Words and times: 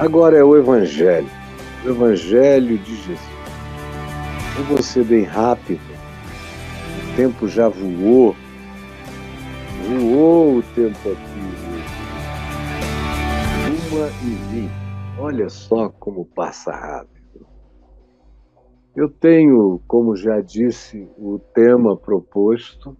Agora 0.00 0.38
é 0.38 0.44
o 0.44 0.56
Evangelho, 0.56 1.28
o 1.84 1.88
Evangelho 1.88 2.78
de 2.78 2.94
Jesus. 2.94 3.18
Eu 4.56 4.64
vou 4.66 4.80
ser 4.80 5.04
bem 5.04 5.24
rápido, 5.24 5.80
o 5.80 7.16
tempo 7.16 7.48
já 7.48 7.68
voou, 7.68 8.36
voou 9.88 10.58
o 10.58 10.62
tempo 10.62 11.10
aqui. 11.10 11.38
Uma 13.90 14.06
e 14.22 14.34
vinte. 14.52 14.72
Olha 15.18 15.48
só 15.48 15.88
como 15.88 16.24
passa 16.26 16.70
rápido. 16.70 17.44
Eu 18.94 19.08
tenho, 19.08 19.80
como 19.88 20.14
já 20.14 20.40
disse, 20.40 21.08
o 21.18 21.40
tema 21.52 21.96
proposto, 21.96 22.96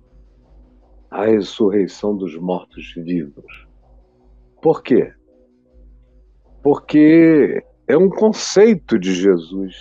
a 1.08 1.26
ressurreição 1.26 2.16
dos 2.16 2.36
mortos-vivos. 2.36 3.68
Por 4.60 4.82
quê? 4.82 5.12
Porque 6.68 7.64
é 7.86 7.96
um 7.96 8.10
conceito 8.10 8.98
de 8.98 9.14
Jesus. 9.14 9.74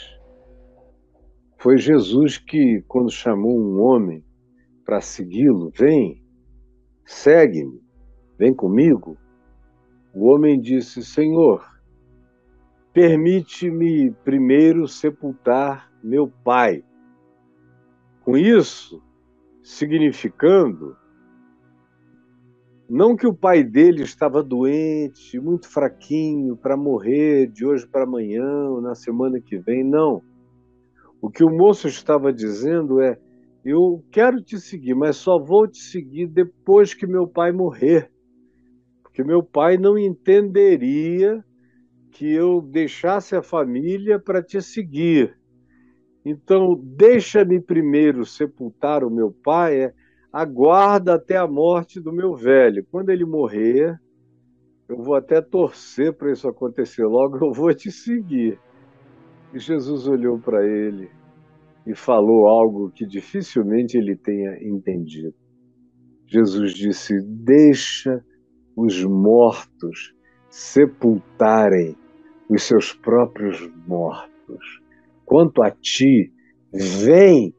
Foi 1.57 1.77
Jesus 1.77 2.37
que, 2.37 2.81
quando 2.87 3.11
chamou 3.11 3.59
um 3.59 3.81
homem 3.81 4.23
para 4.85 5.01
segui-lo, 5.01 5.69
vem, 5.77 6.23
segue-me, 7.05 7.83
vem 8.39 8.53
comigo. 8.53 9.17
O 10.13 10.27
homem 10.29 10.61
disse: 10.61 11.03
Senhor, 11.03 11.61
permite-me 12.93 14.11
primeiro 14.23 14.87
sepultar 14.87 15.91
meu 16.01 16.31
pai. 16.41 16.85
Com 18.21 18.37
isso, 18.37 19.03
significando 19.61 20.95
não 22.89 23.15
que 23.15 23.27
o 23.27 23.33
pai 23.33 23.63
dele 23.63 24.03
estava 24.03 24.41
doente, 24.41 25.39
muito 25.39 25.69
fraquinho, 25.69 26.55
para 26.55 26.77
morrer 26.77 27.47
de 27.47 27.65
hoje 27.65 27.85
para 27.85 28.03
amanhã, 28.03 28.79
na 28.81 28.95
semana 28.95 29.39
que 29.41 29.57
vem, 29.57 29.83
não. 29.83 30.21
O 31.21 31.29
que 31.29 31.43
o 31.43 31.49
moço 31.49 31.87
estava 31.87 32.31
dizendo 32.31 33.01
é: 33.01 33.19
eu 33.65 34.01
quero 34.11 34.41
te 34.41 34.59
seguir, 34.59 34.95
mas 34.95 35.17
só 35.17 35.37
vou 35.37 35.67
te 35.67 35.79
seguir 35.79 36.27
depois 36.27 36.93
que 36.93 37.05
meu 37.05 37.27
pai 37.27 37.51
morrer. 37.51 38.09
Porque 39.03 39.23
meu 39.23 39.43
pai 39.43 39.77
não 39.77 39.97
entenderia 39.97 41.43
que 42.11 42.31
eu 42.31 42.61
deixasse 42.61 43.35
a 43.35 43.41
família 43.41 44.17
para 44.17 44.41
te 44.41 44.61
seguir. 44.61 45.37
Então, 46.23 46.79
deixa-me 46.81 47.59
primeiro 47.59 48.25
sepultar 48.25 49.03
o 49.03 49.09
meu 49.09 49.31
pai. 49.31 49.81
É, 49.81 49.93
aguarda 50.37 51.15
até 51.15 51.35
a 51.35 51.47
morte 51.47 51.99
do 51.99 52.13
meu 52.13 52.35
velho. 52.35 52.85
Quando 52.91 53.09
ele 53.09 53.25
morrer, 53.25 53.99
eu 54.87 54.97
vou 54.97 55.15
até 55.15 55.41
torcer 55.41 56.13
para 56.13 56.31
isso 56.31 56.47
acontecer 56.47 57.05
logo, 57.05 57.43
eu 57.43 57.51
vou 57.51 57.73
te 57.73 57.91
seguir. 57.91 58.59
E 59.51 59.57
Jesus 59.57 60.07
olhou 60.07 60.37
para 60.37 60.63
ele 60.63 61.09
e 61.87 61.95
falou 61.95 62.45
algo 62.45 62.91
que 62.91 63.03
dificilmente 63.03 63.97
ele 63.97 64.15
tenha 64.15 64.57
entendido. 64.61 65.33
Jesus 66.27 66.71
disse: 66.73 67.19
Deixa 67.23 68.23
os 68.75 69.03
mortos 69.03 70.13
sepultarem 70.51 71.95
os 72.47 72.61
seus 72.61 72.93
próprios 72.93 73.67
mortos. 73.87 74.81
Quanto 75.25 75.63
a 75.63 75.71
ti, 75.71 76.31
vem 76.71 77.55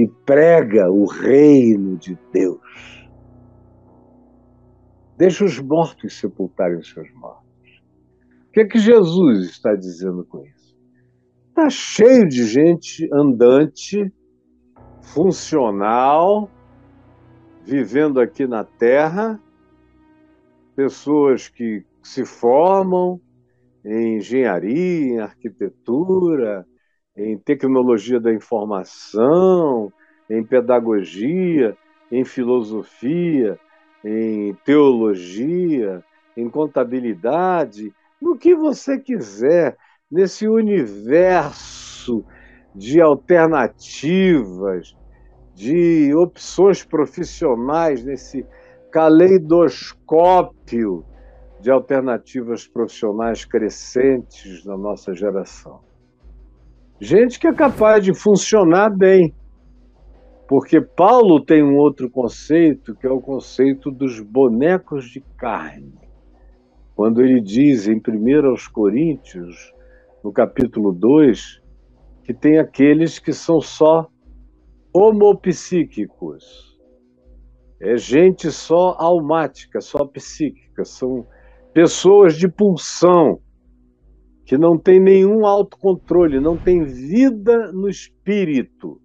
e 0.00 0.08
prega 0.24 0.90
o 0.90 1.04
reino 1.04 1.98
de 1.98 2.18
Deus. 2.32 3.08
Deixa 5.18 5.44
os 5.44 5.60
mortos 5.60 6.18
sepultarem 6.18 6.78
os 6.78 6.88
seus 6.88 7.12
mortos. 7.12 7.50
O 8.48 8.52
que 8.52 8.60
é 8.62 8.66
que 8.66 8.78
Jesus 8.78 9.50
está 9.50 9.74
dizendo 9.74 10.24
com 10.24 10.42
isso? 10.46 10.74
Está 11.48 11.68
cheio 11.68 12.26
de 12.26 12.46
gente 12.46 13.06
andante, 13.12 14.10
funcional, 15.02 16.48
vivendo 17.62 18.18
aqui 18.18 18.46
na 18.46 18.64
Terra, 18.64 19.38
pessoas 20.74 21.48
que 21.48 21.84
se 22.02 22.24
formam 22.24 23.20
em 23.84 24.16
engenharia, 24.16 25.14
em 25.14 25.20
arquitetura, 25.20 26.66
em 27.20 27.36
tecnologia 27.36 28.18
da 28.18 28.32
informação, 28.32 29.92
em 30.28 30.42
pedagogia, 30.42 31.76
em 32.10 32.24
filosofia, 32.24 33.60
em 34.04 34.54
teologia, 34.64 36.02
em 36.36 36.48
contabilidade, 36.48 37.92
no 38.20 38.36
que 38.38 38.54
você 38.54 38.98
quiser, 38.98 39.76
nesse 40.10 40.48
universo 40.48 42.24
de 42.74 43.00
alternativas, 43.00 44.96
de 45.54 46.12
opções 46.14 46.84
profissionais, 46.84 48.02
nesse 48.02 48.44
caleidoscópio 48.90 51.04
de 51.60 51.70
alternativas 51.70 52.66
profissionais 52.66 53.44
crescentes 53.44 54.64
na 54.64 54.76
nossa 54.76 55.14
geração. 55.14 55.89
Gente 57.00 57.40
que 57.40 57.46
é 57.46 57.52
capaz 57.52 58.04
de 58.04 58.12
funcionar 58.12 58.90
bem. 58.90 59.34
Porque 60.46 60.80
Paulo 60.80 61.42
tem 61.42 61.62
um 61.62 61.76
outro 61.76 62.10
conceito, 62.10 62.94
que 62.94 63.06
é 63.06 63.10
o 63.10 63.20
conceito 63.20 63.90
dos 63.90 64.20
bonecos 64.20 65.08
de 65.08 65.20
carne. 65.38 65.94
Quando 66.94 67.22
ele 67.22 67.40
diz 67.40 67.88
em 67.88 67.96
1 67.96 68.46
aos 68.46 68.68
Coríntios, 68.68 69.72
no 70.22 70.30
capítulo 70.30 70.92
2, 70.92 71.62
que 72.24 72.34
tem 72.34 72.58
aqueles 72.58 73.18
que 73.18 73.32
são 73.32 73.60
só 73.60 74.06
homopsíquicos. 74.92 76.78
É 77.80 77.96
gente 77.96 78.50
só 78.50 78.94
almática, 78.98 79.80
só 79.80 80.04
psíquica, 80.04 80.84
são 80.84 81.26
pessoas 81.72 82.36
de 82.36 82.46
pulsão, 82.46 83.40
que 84.50 84.58
não 84.58 84.76
tem 84.76 84.98
nenhum 84.98 85.46
autocontrole, 85.46 86.40
não 86.40 86.56
tem 86.56 86.82
vida 86.82 87.70
no 87.70 87.88
espírito. 87.88 89.00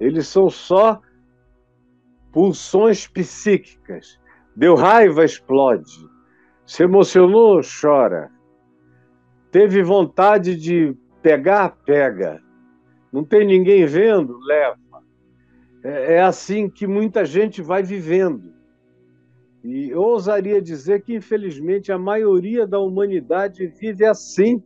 Eles 0.00 0.28
são 0.28 0.48
só 0.48 0.98
pulsões 2.32 3.06
psíquicas. 3.06 4.18
Deu 4.56 4.76
raiva, 4.76 5.26
explode. 5.26 6.08
Se 6.64 6.84
emocionou, 6.84 7.60
chora. 7.82 8.30
Teve 9.52 9.82
vontade 9.82 10.56
de 10.56 10.96
pegar, 11.20 11.76
pega. 11.84 12.40
Não 13.12 13.22
tem 13.22 13.46
ninguém 13.46 13.84
vendo, 13.84 14.38
leva. 14.38 15.04
É, 15.84 16.14
é 16.14 16.22
assim 16.22 16.70
que 16.70 16.86
muita 16.86 17.26
gente 17.26 17.60
vai 17.60 17.82
vivendo. 17.82 18.54
E 19.62 19.90
eu 19.90 20.00
ousaria 20.00 20.60
dizer 20.60 21.02
que, 21.02 21.14
infelizmente, 21.14 21.92
a 21.92 21.98
maioria 21.98 22.66
da 22.66 22.78
humanidade 22.78 23.66
vive 23.66 24.06
assim. 24.06 24.62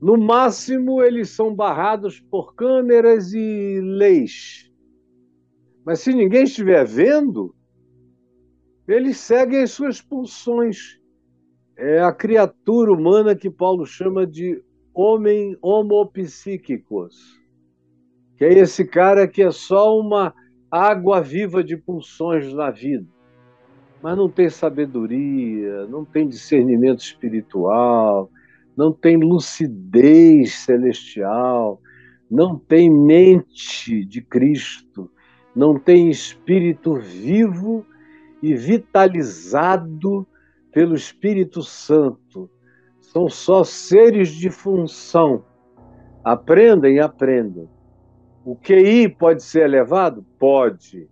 No 0.00 0.18
máximo, 0.18 1.02
eles 1.02 1.30
são 1.30 1.54
barrados 1.54 2.20
por 2.20 2.54
câmeras 2.54 3.32
e 3.32 3.80
leis. 3.80 4.70
Mas 5.84 6.00
se 6.00 6.12
ninguém 6.12 6.44
estiver 6.44 6.84
vendo, 6.84 7.54
eles 8.86 9.16
seguem 9.16 9.62
as 9.62 9.70
suas 9.70 10.02
pulsões. 10.02 11.00
É 11.76 12.00
a 12.00 12.12
criatura 12.12 12.92
humana 12.92 13.34
que 13.34 13.50
Paulo 13.50 13.86
chama 13.86 14.26
de 14.26 14.62
homem 14.92 15.56
homopsíquicos, 15.62 17.40
que 18.36 18.44
é 18.44 18.52
esse 18.52 18.84
cara 18.84 19.26
que 19.26 19.42
é 19.42 19.50
só 19.50 19.98
uma 19.98 20.34
água 20.70 21.22
viva 21.22 21.64
de 21.64 21.78
pulsões 21.78 22.52
na 22.52 22.70
vida 22.70 23.11
mas 24.02 24.16
não 24.16 24.28
tem 24.28 24.50
sabedoria, 24.50 25.86
não 25.86 26.04
tem 26.04 26.28
discernimento 26.28 27.00
espiritual, 27.00 28.28
não 28.76 28.92
tem 28.92 29.16
lucidez 29.16 30.54
celestial, 30.54 31.80
não 32.28 32.58
tem 32.58 32.90
mente 32.90 34.04
de 34.04 34.20
Cristo, 34.20 35.08
não 35.54 35.78
tem 35.78 36.10
espírito 36.10 36.96
vivo 36.96 37.86
e 38.42 38.54
vitalizado 38.54 40.26
pelo 40.72 40.94
Espírito 40.94 41.62
Santo. 41.62 42.50
São 43.00 43.28
só 43.28 43.62
seres 43.62 44.30
de 44.30 44.50
função. 44.50 45.44
Aprendem, 46.24 46.98
aprendem. 46.98 47.68
O 48.44 48.56
QI 48.56 49.08
pode 49.08 49.44
ser 49.44 49.64
elevado? 49.64 50.24
Pode. 50.38 51.08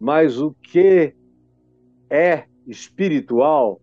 Mas 0.00 0.40
o 0.40 0.52
que 0.60 1.14
é 2.12 2.44
espiritual, 2.66 3.80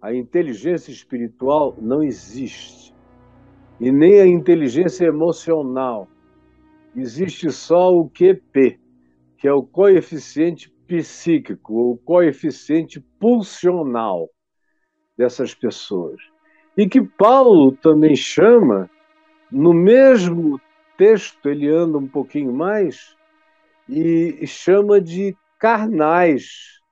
a 0.00 0.14
inteligência 0.14 0.92
espiritual 0.92 1.76
não 1.76 2.04
existe. 2.04 2.94
E 3.80 3.90
nem 3.90 4.20
a 4.20 4.26
inteligência 4.26 5.06
emocional. 5.06 6.06
Existe 6.94 7.50
só 7.50 7.92
o 7.92 8.08
QP, 8.08 8.78
que 9.36 9.48
é 9.48 9.52
o 9.52 9.64
coeficiente 9.64 10.72
psíquico, 10.86 11.90
o 11.90 11.96
coeficiente 11.96 13.00
pulsional. 13.18 14.30
dessas 15.16 15.54
pessoas. 15.54 16.20
E 16.76 16.88
que 16.88 17.00
Paulo 17.00 17.72
também 17.72 18.16
chama, 18.16 18.90
no 19.50 19.72
mesmo 19.72 20.60
texto, 20.98 21.48
ele 21.48 21.68
anda 21.68 21.98
um 21.98 22.08
pouquinho 22.08 22.52
mais, 22.52 23.16
e 23.88 24.44
chama 24.44 25.00
de 25.00 25.36
carnais, 25.56 26.82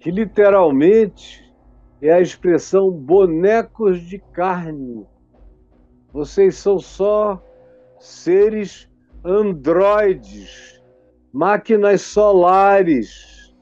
que 0.00 0.10
literalmente 0.10 1.44
é 2.00 2.10
a 2.10 2.20
expressão 2.20 2.90
bonecos 2.90 4.00
de 4.00 4.18
carne. 4.18 5.06
Vocês 6.10 6.56
são 6.56 6.78
só 6.78 7.40
seres 7.98 8.88
androides, 9.22 10.82
máquinas 11.30 12.00
solares, 12.00 13.54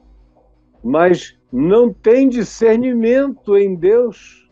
mas 0.81 1.37
não 1.51 1.91
têm 1.91 2.29
discernimento 2.29 3.57
em 3.57 3.75
Deus. 3.75 4.49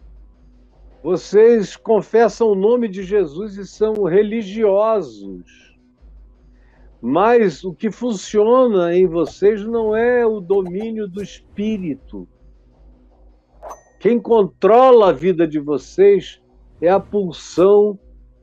Vocês 1.01 1.77
confessam 1.77 2.49
o 2.49 2.55
nome 2.55 2.89
de 2.89 3.01
Jesus 3.01 3.55
e 3.55 3.65
são 3.65 4.03
religiosos. 4.03 5.66
Mas 7.01 7.63
o 7.63 7.73
que 7.73 7.91
funciona 7.91 8.95
em 8.95 9.05
vocês 9.05 9.63
não 9.63 9.95
é 9.95 10.25
o 10.25 10.39
domínio 10.39 11.07
do 11.07 11.21
espírito. 11.21 12.27
Quem 13.99 14.19
controla 14.19 15.09
a 15.09 15.13
vida 15.13 15.47
de 15.47 15.59
vocês 15.59 16.41
é 16.81 16.89
a 16.89 16.99
pulsão 16.99 17.99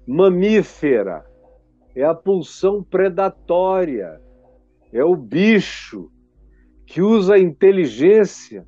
mamífera, 0.06 1.24
é 1.94 2.04
a 2.04 2.14
pulsão 2.14 2.82
predatória, 2.82 4.20
é 4.92 5.04
o 5.04 5.16
bicho 5.16 6.10
que 6.86 7.00
usa 7.00 7.34
a 7.34 7.38
inteligência 7.38 8.66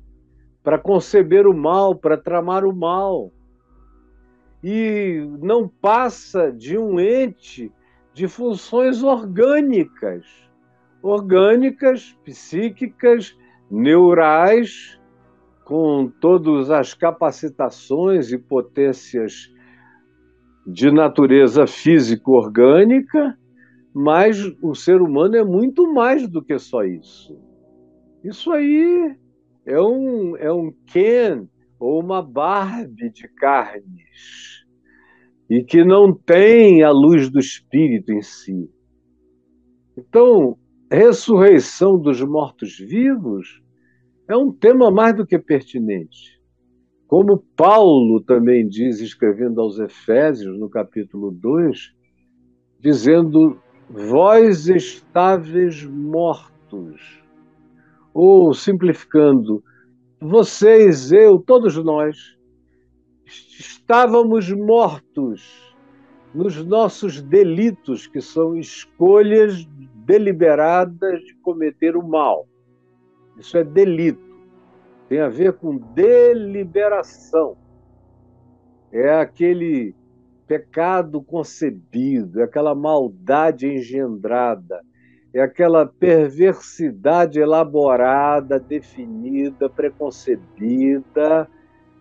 para 0.63 0.77
conceber 0.77 1.47
o 1.47 1.53
mal, 1.53 1.95
para 1.95 2.17
tramar 2.17 2.65
o 2.65 2.75
mal. 2.75 3.31
E 4.63 5.25
não 5.39 5.67
passa 5.67 6.51
de 6.51 6.77
um 6.77 6.99
ente 6.99 7.71
de 8.17 8.27
funções 8.27 9.03
orgânicas, 9.03 10.25
orgânicas, 11.03 12.17
psíquicas, 12.25 13.37
neurais, 13.69 14.99
com 15.63 16.11
todas 16.19 16.71
as 16.71 16.95
capacitações 16.95 18.31
e 18.31 18.39
potências 18.39 19.53
de 20.65 20.89
natureza 20.89 21.67
físico-orgânica, 21.67 23.37
mas 23.93 24.43
o 24.63 24.73
ser 24.73 24.99
humano 24.99 25.35
é 25.35 25.43
muito 25.43 25.93
mais 25.93 26.27
do 26.27 26.43
que 26.43 26.57
só 26.57 26.83
isso. 26.83 27.39
Isso 28.23 28.51
aí 28.51 29.15
é 29.63 29.79
um, 29.79 30.35
é 30.37 30.51
um 30.51 30.73
Ken 30.87 31.47
ou 31.79 32.01
uma 32.01 32.23
Barbie 32.23 33.11
de 33.11 33.27
carnes 33.27 34.56
e 35.49 35.63
que 35.63 35.83
não 35.83 36.13
tem 36.13 36.83
a 36.83 36.91
luz 36.91 37.29
do 37.29 37.39
Espírito 37.39 38.11
em 38.11 38.21
si. 38.21 38.69
Então, 39.97 40.57
ressurreição 40.91 41.97
dos 41.97 42.21
mortos-vivos 42.21 43.61
é 44.27 44.35
um 44.35 44.51
tema 44.51 44.91
mais 44.91 45.15
do 45.15 45.25
que 45.25 45.39
pertinente. 45.39 46.37
Como 47.07 47.43
Paulo 47.55 48.21
também 48.21 48.67
diz, 48.67 48.99
escrevendo 48.99 49.61
aos 49.61 49.79
Efésios, 49.79 50.59
no 50.59 50.69
capítulo 50.69 51.31
2, 51.31 51.93
dizendo: 52.79 53.57
Vós 53.89 54.67
estáveis 54.67 55.83
mortos. 55.85 57.23
Ou, 58.13 58.53
simplificando, 58.53 59.63
vocês, 60.19 61.11
eu, 61.11 61.39
todos 61.39 61.77
nós, 61.77 62.36
estávamos 63.27 64.49
mortos 64.51 65.75
nos 66.33 66.63
nossos 66.65 67.21
delitos, 67.21 68.07
que 68.07 68.21
são 68.21 68.57
escolhas 68.57 69.65
deliberadas 70.05 71.21
de 71.21 71.35
cometer 71.35 71.95
o 71.95 72.07
mal. 72.07 72.47
Isso 73.37 73.57
é 73.57 73.63
delito. 73.63 74.25
Tem 75.09 75.19
a 75.19 75.29
ver 75.29 75.53
com 75.53 75.77
deliberação. 75.77 77.57
É 78.91 79.13
aquele 79.15 79.95
pecado 80.47 81.21
concebido, 81.21 82.39
é 82.39 82.43
aquela 82.43 82.73
maldade 82.73 83.67
engendrada, 83.67 84.81
é 85.33 85.41
aquela 85.41 85.85
perversidade 85.85 87.39
elaborada, 87.39 88.57
definida, 88.57 89.69
preconcebida, 89.69 91.49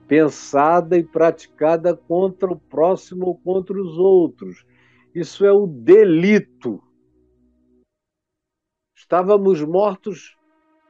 pensada 0.07 0.97
e 0.97 1.03
praticada 1.03 1.97
contra 1.97 2.51
o 2.51 2.59
próximo 2.59 3.27
ou 3.27 3.39
contra 3.39 3.79
os 3.81 3.99
outros. 3.99 4.65
Isso 5.15 5.45
é 5.45 5.53
o 5.53 5.67
delito. 5.67 6.83
Estávamos 8.95 9.63
mortos 9.63 10.37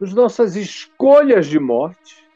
nas 0.00 0.12
nossas 0.12 0.56
escolhas 0.56 1.46
de 1.46 1.58
morte 1.58 2.26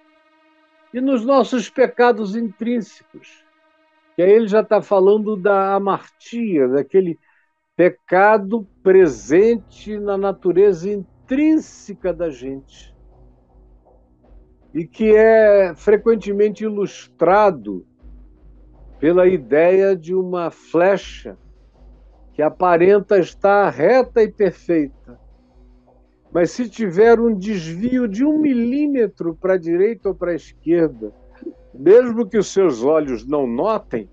e 0.93 1.01
nos 1.01 1.25
nossos 1.25 1.69
pecados 1.69 2.35
intrínsecos. 2.35 3.45
E 4.17 4.23
aí 4.23 4.31
ele 4.31 4.49
já 4.49 4.61
está 4.61 4.83
falando 4.83 5.37
da 5.37 5.75
amartia, 5.75 6.69
daquele 6.69 7.19
pecado 7.77 8.67
presente 8.83 9.99
na 9.99 10.19
natureza 10.19 10.91
intrínseca 10.91 12.13
da 12.13 12.29
gente 12.29 12.95
e 14.73 14.87
que 14.87 15.15
é 15.15 15.75
frequentemente 15.75 16.65
ilustrado 16.65 17.87
pela 18.99 19.27
ideia 19.27 19.97
de 19.97 20.15
uma 20.15 20.51
flecha 20.51 21.37
que 22.33 22.43
aparenta 22.43 23.19
estar 23.19 23.69
reta 23.71 24.23
e 24.23 24.31
perfeita. 24.31 25.19
Mas 26.33 26.53
se 26.53 26.69
tiver 26.69 27.19
um 27.19 27.35
desvio 27.35 28.07
de 28.07 28.25
um 28.25 28.39
milímetro 28.39 29.35
para 29.35 29.55
a 29.55 29.59
direita 29.59 30.11
ou 30.11 30.15
para 30.15 30.31
a 30.31 30.37
esquerda, 30.37 31.13
mesmo 31.75 32.27
que 32.29 32.39
os 32.39 32.53
seus 32.53 32.85
olhos 32.85 33.27
não 33.27 33.47
notem, 33.47 34.09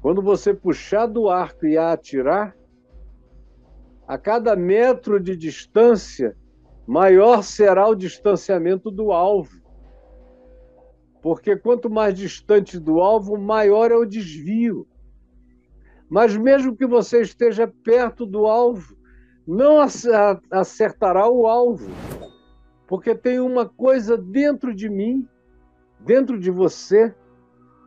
quando 0.00 0.20
você 0.22 0.54
puxar 0.54 1.06
do 1.06 1.28
arco 1.28 1.66
e 1.66 1.76
a 1.76 1.92
atirar, 1.92 2.56
a 4.06 4.16
cada 4.16 4.56
metro 4.56 5.20
de 5.20 5.36
distância, 5.36 6.36
maior 6.88 7.42
será 7.42 7.86
o 7.86 7.94
distanciamento 7.94 8.90
do 8.90 9.12
alvo. 9.12 9.60
Porque 11.20 11.54
quanto 11.54 11.90
mais 11.90 12.16
distante 12.16 12.80
do 12.80 13.00
alvo, 13.00 13.36
maior 13.36 13.92
é 13.92 13.94
o 13.94 14.06
desvio. 14.06 14.88
Mas 16.08 16.34
mesmo 16.34 16.74
que 16.74 16.86
você 16.86 17.20
esteja 17.20 17.70
perto 17.84 18.24
do 18.24 18.46
alvo, 18.46 18.96
não 19.46 19.80
acertará 20.50 21.28
o 21.28 21.46
alvo. 21.46 21.90
Porque 22.86 23.14
tem 23.14 23.38
uma 23.38 23.68
coisa 23.68 24.16
dentro 24.16 24.74
de 24.74 24.88
mim, 24.88 25.28
dentro 26.00 26.40
de 26.40 26.50
você, 26.50 27.14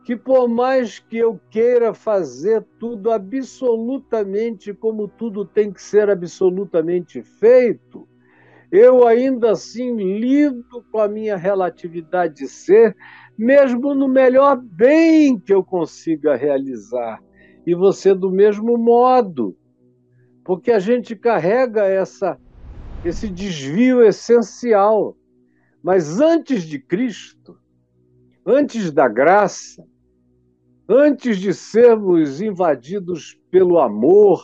que 0.04 0.14
por 0.14 0.46
mais 0.46 1.00
que 1.00 1.18
eu 1.18 1.40
queira 1.50 1.92
fazer 1.92 2.64
tudo 2.78 3.10
absolutamente 3.10 4.72
como 4.72 5.08
tudo 5.08 5.44
tem 5.44 5.72
que 5.72 5.82
ser 5.82 6.08
absolutamente 6.08 7.20
feito, 7.20 8.06
eu 8.72 9.06
ainda 9.06 9.50
assim 9.50 9.94
lido 9.96 10.82
com 10.90 10.98
a 10.98 11.06
minha 11.06 11.36
relatividade 11.36 12.36
de 12.36 12.48
ser, 12.48 12.96
mesmo 13.36 13.94
no 13.94 14.08
melhor 14.08 14.56
bem 14.56 15.38
que 15.38 15.52
eu 15.52 15.62
consiga 15.62 16.34
realizar. 16.34 17.22
E 17.66 17.74
você 17.74 18.14
do 18.14 18.30
mesmo 18.30 18.78
modo. 18.78 19.54
Porque 20.42 20.72
a 20.72 20.78
gente 20.78 21.14
carrega 21.14 21.84
essa 21.84 22.40
esse 23.04 23.28
desvio 23.28 24.02
essencial. 24.02 25.16
Mas 25.82 26.20
antes 26.20 26.62
de 26.62 26.78
Cristo, 26.78 27.58
antes 28.46 28.90
da 28.90 29.06
graça, 29.06 29.84
antes 30.88 31.36
de 31.36 31.52
sermos 31.52 32.40
invadidos 32.40 33.38
pelo 33.50 33.78
amor, 33.78 34.42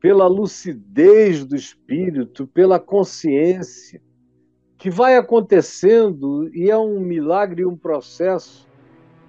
pela 0.00 0.26
lucidez 0.26 1.44
do 1.44 1.54
espírito, 1.54 2.46
pela 2.46 2.80
consciência, 2.80 4.00
que 4.78 4.90
vai 4.90 5.16
acontecendo 5.16 6.48
e 6.54 6.70
é 6.70 6.78
um 6.78 7.00
milagre, 7.00 7.66
um 7.66 7.76
processo 7.76 8.66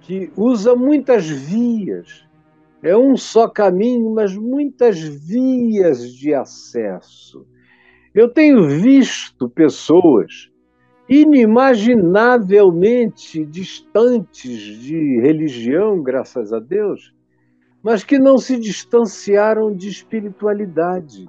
que 0.00 0.32
usa 0.36 0.74
muitas 0.74 1.28
vias. 1.28 2.26
É 2.82 2.96
um 2.96 3.16
só 3.16 3.46
caminho, 3.46 4.14
mas 4.14 4.34
muitas 4.34 4.98
vias 4.98 6.10
de 6.12 6.34
acesso. 6.34 7.46
Eu 8.14 8.28
tenho 8.28 8.66
visto 8.66 9.48
pessoas 9.48 10.50
inimaginavelmente 11.08 13.44
distantes 13.44 14.58
de 14.80 15.20
religião, 15.20 16.02
graças 16.02 16.52
a 16.52 16.58
Deus, 16.58 17.14
mas 17.82 18.04
que 18.04 18.18
não 18.18 18.38
se 18.38 18.58
distanciaram 18.58 19.74
de 19.74 19.88
espiritualidade. 19.88 21.28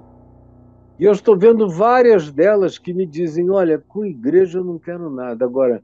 E 0.98 1.04
eu 1.04 1.12
estou 1.12 1.36
vendo 1.38 1.68
várias 1.68 2.30
delas 2.30 2.78
que 2.78 2.94
me 2.94 3.06
dizem: 3.06 3.50
olha, 3.50 3.78
com 3.78 4.04
igreja 4.04 4.58
eu 4.58 4.64
não 4.64 4.78
quero 4.78 5.10
nada. 5.10 5.44
Agora, 5.44 5.82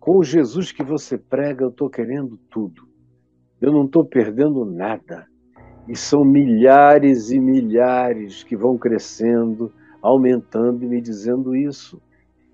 Com 0.00 0.18
o 0.18 0.24
Jesus 0.24 0.72
que 0.72 0.82
você 0.82 1.16
prega, 1.18 1.64
eu 1.64 1.68
estou 1.68 1.90
querendo 1.90 2.38
tudo. 2.50 2.88
Eu 3.60 3.70
não 3.70 3.84
estou 3.84 4.02
perdendo 4.04 4.64
nada. 4.64 5.26
E 5.86 5.94
são 5.94 6.24
milhares 6.24 7.30
e 7.30 7.38
milhares 7.38 8.42
que 8.42 8.56
vão 8.56 8.78
crescendo, 8.78 9.70
aumentando 10.00 10.82
e 10.84 10.88
me 10.88 11.02
dizendo 11.02 11.54
isso. 11.54 12.00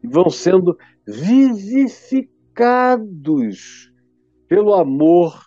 E 0.03 0.09
vão 0.09 0.29
sendo 0.29 0.77
vivificados 1.07 3.93
pelo 4.49 4.75
amor, 4.75 5.46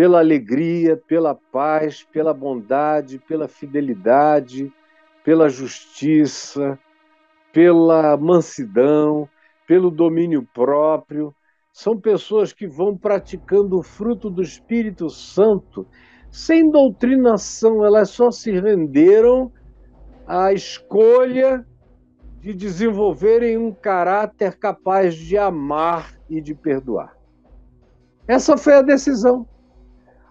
pela 0.00 0.20
alegria, 0.20 0.96
pela 0.96 1.34
paz, 1.34 2.02
pela 2.02 2.32
bondade, 2.32 3.18
pela 3.18 3.46
fidelidade, 3.46 4.72
pela 5.22 5.46
justiça, 5.46 6.78
pela 7.52 8.16
mansidão, 8.16 9.28
pelo 9.66 9.90
domínio 9.90 10.42
próprio. 10.54 11.34
São 11.70 12.00
pessoas 12.00 12.50
que 12.50 12.66
vão 12.66 12.96
praticando 12.96 13.78
o 13.78 13.82
fruto 13.82 14.30
do 14.30 14.40
Espírito 14.40 15.10
Santo 15.10 15.86
sem 16.30 16.70
doutrinação, 16.70 17.84
elas 17.84 18.08
só 18.08 18.30
se 18.30 18.52
renderam 18.52 19.52
à 20.26 20.50
escolha 20.50 21.62
de 22.40 22.54
desenvolverem 22.54 23.58
um 23.58 23.70
caráter 23.70 24.56
capaz 24.56 25.14
de 25.14 25.36
amar 25.36 26.18
e 26.26 26.40
de 26.40 26.54
perdoar. 26.54 27.14
Essa 28.26 28.56
foi 28.56 28.76
a 28.76 28.80
decisão. 28.80 29.46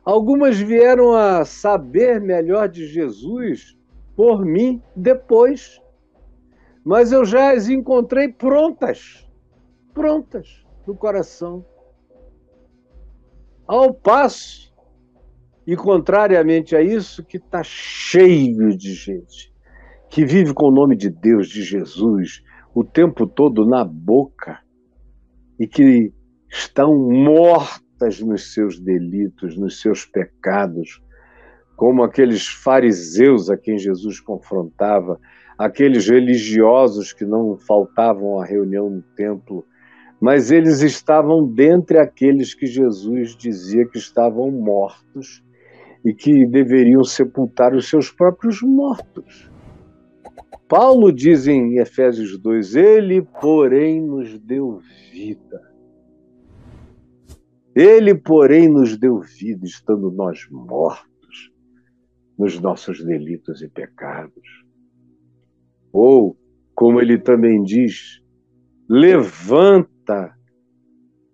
Algumas 0.04 0.60
vieram 0.60 1.14
a 1.14 1.46
saber 1.46 2.20
melhor 2.20 2.68
de 2.68 2.88
Jesus 2.88 3.78
por 4.16 4.44
mim 4.44 4.82
depois, 4.96 5.82
mas 6.84 7.12
eu 7.12 7.24
já 7.24 7.54
as 7.54 7.70
encontrei 7.70 8.28
prontas 8.30 9.30
prontas 9.94 10.66
no 10.88 10.96
coração. 10.96 11.66
Ao 13.68 13.94
passo, 13.94 14.74
e 15.68 15.76
contrariamente 15.76 16.76
a 16.76 16.82
isso, 16.82 17.24
que 17.24 17.38
está 17.38 17.62
cheio 17.64 18.76
de 18.76 18.94
gente 18.94 19.54
que 20.10 20.26
vive 20.26 20.54
com 20.54 20.68
o 20.68 20.72
nome 20.72 20.96
de 20.96 21.10
Deus, 21.10 21.48
de 21.50 21.62
Jesus, 21.62 22.42
o 22.74 22.84
tempo 22.84 23.28
todo 23.28 23.66
na 23.66 23.84
boca 23.84 24.60
e 25.60 25.68
que 25.68 26.12
estão 26.50 26.98
nos 28.22 28.54
seus 28.54 28.80
delitos, 28.80 29.58
nos 29.58 29.82
seus 29.82 30.06
pecados, 30.06 31.02
como 31.76 32.04
aqueles 32.04 32.48
fariseus 32.48 33.50
a 33.50 33.58
quem 33.58 33.78
Jesus 33.78 34.20
confrontava, 34.20 35.20
aqueles 35.58 36.08
religiosos 36.08 37.14
que 37.14 37.26
não 37.26 37.58
faltavam 37.58 38.40
à 38.40 38.46
reunião 38.46 38.90
no 38.90 39.02
templo 39.16 39.66
mas 40.20 40.52
eles 40.52 40.82
estavam 40.82 41.48
dentre 41.48 41.98
aqueles 41.98 42.54
que 42.54 42.68
Jesus 42.68 43.36
dizia 43.36 43.88
que 43.88 43.98
estavam 43.98 44.52
mortos 44.52 45.42
e 46.04 46.14
que 46.14 46.46
deveriam 46.46 47.04
sepultar 47.04 47.74
os 47.74 47.90
seus 47.90 48.12
próprios 48.12 48.62
mortos. 48.62 49.50
Paulo 50.68 51.12
diz 51.12 51.48
em 51.48 51.80
Efésios 51.80 52.38
2: 52.38 52.76
Ele, 52.76 53.22
porém, 53.42 54.02
nos 54.02 54.38
deu 54.40 54.80
vida. 55.12 55.69
Ele, 57.76 58.16
porém, 58.16 58.68
nos 58.68 58.98
deu 58.98 59.20
vida, 59.20 59.66
estando 59.66 60.12
nós 60.12 60.48
mortos 60.50 61.10
nos 62.38 62.60
nossos 62.60 63.04
delitos 63.04 63.62
e 63.62 63.68
pecados. 63.68 64.66
Ou, 65.92 66.38
como 66.74 67.02
ele 67.02 67.18
também 67.18 67.64
diz, 67.64 68.22
levanta. 68.88 70.36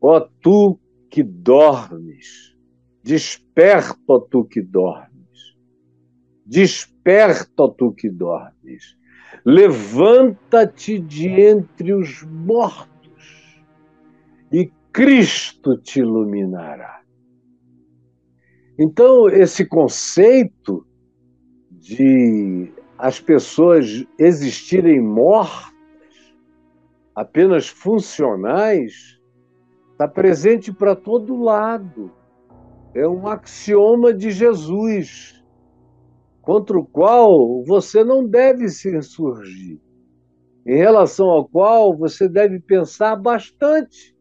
Ó 0.01 0.19
tu 0.19 0.79
que 1.09 1.23
dormes, 1.23 2.55
desperta, 3.03 3.99
ó 4.07 4.19
tu 4.19 4.43
que 4.43 4.61
dormes. 4.61 5.55
Desperta, 6.45 7.63
ó 7.63 7.67
tu 7.69 7.91
que 7.91 8.09
dormes. 8.09 8.97
Levanta-te 9.45 10.99
de 10.99 11.29
entre 11.29 11.93
os 11.93 12.23
mortos 12.23 12.94
Cristo 14.95 15.75
te 15.75 15.99
iluminará. 15.99 17.01
Então, 18.79 19.27
esse 19.27 19.65
conceito 19.65 20.87
de 21.69 22.71
as 22.97 23.19
pessoas 23.19 24.05
existirem 24.17 25.01
mortas 25.01 25.73
apenas 27.13 27.67
funcionais, 27.67 29.19
está 29.91 30.07
presente 30.07 30.71
para 30.71 30.95
todo 30.95 31.43
lado. 31.43 32.09
É 32.93 33.05
um 33.05 33.27
axioma 33.27 34.13
de 34.13 34.31
Jesus, 34.31 35.43
contra 36.41 36.79
o 36.79 36.85
qual 36.85 37.65
você 37.65 38.01
não 38.01 38.25
deve 38.25 38.69
se 38.69 38.95
insurgir, 38.95 39.77
em 40.65 40.77
relação 40.77 41.27
ao 41.27 41.45
qual 41.45 41.97
você 41.97 42.29
deve 42.29 42.61
pensar 42.61 43.17
bastante 43.17 44.14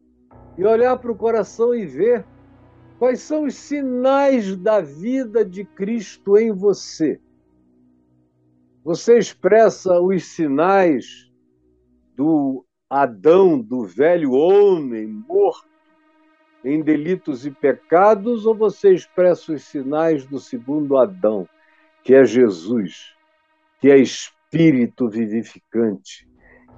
e 0.57 0.63
olhar 0.63 0.97
para 0.97 1.11
o 1.11 1.15
coração 1.15 1.73
e 1.73 1.85
ver 1.85 2.25
quais 2.97 3.21
são 3.21 3.45
os 3.45 3.55
sinais 3.55 4.55
da 4.55 4.81
vida 4.81 5.43
de 5.43 5.65
Cristo 5.65 6.37
em 6.37 6.51
você. 6.51 7.19
Você 8.83 9.17
expressa 9.17 9.99
os 9.99 10.23
sinais 10.25 11.31
do 12.15 12.65
Adão, 12.89 13.59
do 13.59 13.83
velho 13.85 14.31
homem 14.31 15.07
morto 15.07 15.75
em 16.63 16.81
delitos 16.81 17.45
e 17.45 17.51
pecados, 17.51 18.45
ou 18.45 18.55
você 18.55 18.91
expressa 18.91 19.53
os 19.53 19.63
sinais 19.63 20.25
do 20.25 20.39
segundo 20.39 20.97
Adão, 20.97 21.47
que 22.03 22.15
é 22.15 22.23
Jesus, 22.25 23.13
que 23.79 23.91
é 23.91 23.97
Espírito 23.97 25.07
vivificante, 25.07 26.27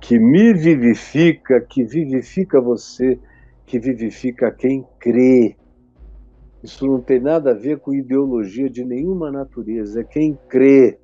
que 0.01 0.19
me 0.19 0.53
vivifica, 0.53 1.61
que 1.61 1.83
vivifica 1.83 2.59
você, 2.59 3.17
que 3.67 3.77
vivifica 3.77 4.49
quem 4.49 4.87
crê. 4.97 5.55
Isso 6.63 6.87
não 6.87 7.01
tem 7.01 7.19
nada 7.19 7.51
a 7.51 7.53
ver 7.53 7.79
com 7.79 7.93
ideologia 7.93 8.69
de 8.69 8.83
nenhuma 8.83 9.29
natureza, 9.29 10.01
é 10.01 10.03
quem 10.03 10.39
crê. 10.47 10.97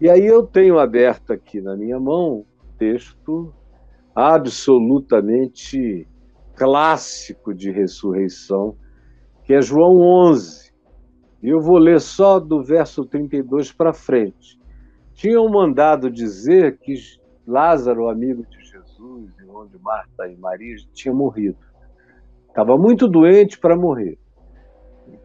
E 0.00 0.10
aí 0.10 0.26
eu 0.26 0.42
tenho 0.42 0.78
aberto 0.78 1.32
aqui 1.32 1.60
na 1.60 1.76
minha 1.76 1.98
mão 2.00 2.44
texto 2.76 3.54
absolutamente 4.14 6.06
clássico 6.56 7.54
de 7.54 7.70
ressurreição, 7.70 8.76
que 9.44 9.54
é 9.54 9.62
João 9.62 10.00
11. 10.00 10.72
E 11.42 11.48
eu 11.48 11.60
vou 11.60 11.78
ler 11.78 12.00
só 12.00 12.40
do 12.40 12.62
verso 12.62 13.04
32 13.04 13.72
para 13.72 13.92
frente. 13.92 14.58
Tinham 15.14 15.48
mandado 15.48 16.10
dizer 16.10 16.78
que 16.78 16.94
Lázaro, 17.46 18.08
amigo 18.08 18.44
de 18.46 18.60
Jesus, 18.64 19.39
irmão 19.50 19.66
de 19.66 19.78
Marta 19.78 20.28
e 20.28 20.36
Maria, 20.36 20.76
tinha 20.92 21.12
morrido. 21.12 21.58
Estava 22.48 22.78
muito 22.78 23.08
doente 23.08 23.58
para 23.58 23.76
morrer. 23.76 24.18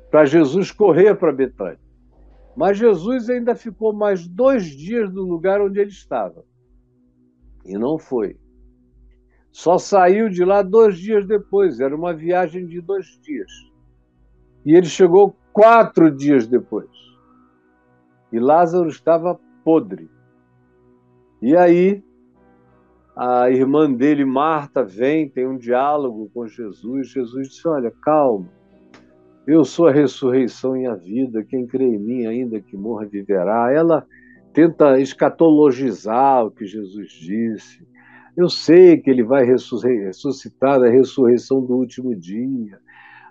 Para 0.09 0.25
Jesus 0.25 0.71
correr 0.71 1.15
para 1.15 1.31
Betânia. 1.31 1.79
Mas 2.55 2.77
Jesus 2.77 3.29
ainda 3.29 3.55
ficou 3.55 3.93
mais 3.93 4.27
dois 4.27 4.65
dias 4.65 5.11
no 5.13 5.23
lugar 5.23 5.61
onde 5.61 5.79
ele 5.79 5.89
estava. 5.89 6.43
E 7.65 7.77
não 7.77 7.97
foi. 7.97 8.37
Só 9.51 9.77
saiu 9.77 10.29
de 10.29 10.43
lá 10.43 10.61
dois 10.61 10.97
dias 10.97 11.25
depois, 11.25 11.79
era 11.79 11.95
uma 11.95 12.13
viagem 12.13 12.65
de 12.65 12.81
dois 12.81 13.05
dias. 13.21 13.51
E 14.65 14.73
ele 14.75 14.87
chegou 14.87 15.35
quatro 15.53 16.11
dias 16.11 16.47
depois. 16.47 16.89
E 18.31 18.39
Lázaro 18.39 18.89
estava 18.89 19.39
podre. 19.63 20.09
E 21.41 21.55
aí, 21.55 22.03
a 23.15 23.49
irmã 23.49 23.91
dele, 23.91 24.25
Marta, 24.25 24.83
vem, 24.83 25.29
tem 25.29 25.47
um 25.47 25.57
diálogo 25.57 26.29
com 26.33 26.47
Jesus. 26.47 27.09
Jesus 27.09 27.49
disse: 27.49 27.67
Olha, 27.67 27.91
calma, 28.01 28.49
eu 29.47 29.63
sou 29.63 29.87
a 29.87 29.91
ressurreição 29.91 30.75
e 30.75 30.85
a 30.85 30.95
vida, 30.95 31.43
quem 31.43 31.65
crê 31.65 31.85
em 31.85 31.99
mim, 31.99 32.25
ainda 32.25 32.59
que 32.59 32.75
morra, 32.75 33.05
viverá. 33.05 33.71
Ela 33.71 34.05
tenta 34.53 34.99
escatologizar 34.99 36.45
o 36.45 36.51
que 36.51 36.65
Jesus 36.65 37.09
disse. 37.11 37.87
Eu 38.35 38.49
sei 38.49 38.97
que 38.97 39.09
ele 39.09 39.23
vai 39.23 39.45
ressuscitar 39.45 40.81
a 40.81 40.89
ressurreição 40.89 41.61
do 41.61 41.75
último 41.75 42.13
dia. 42.13 42.79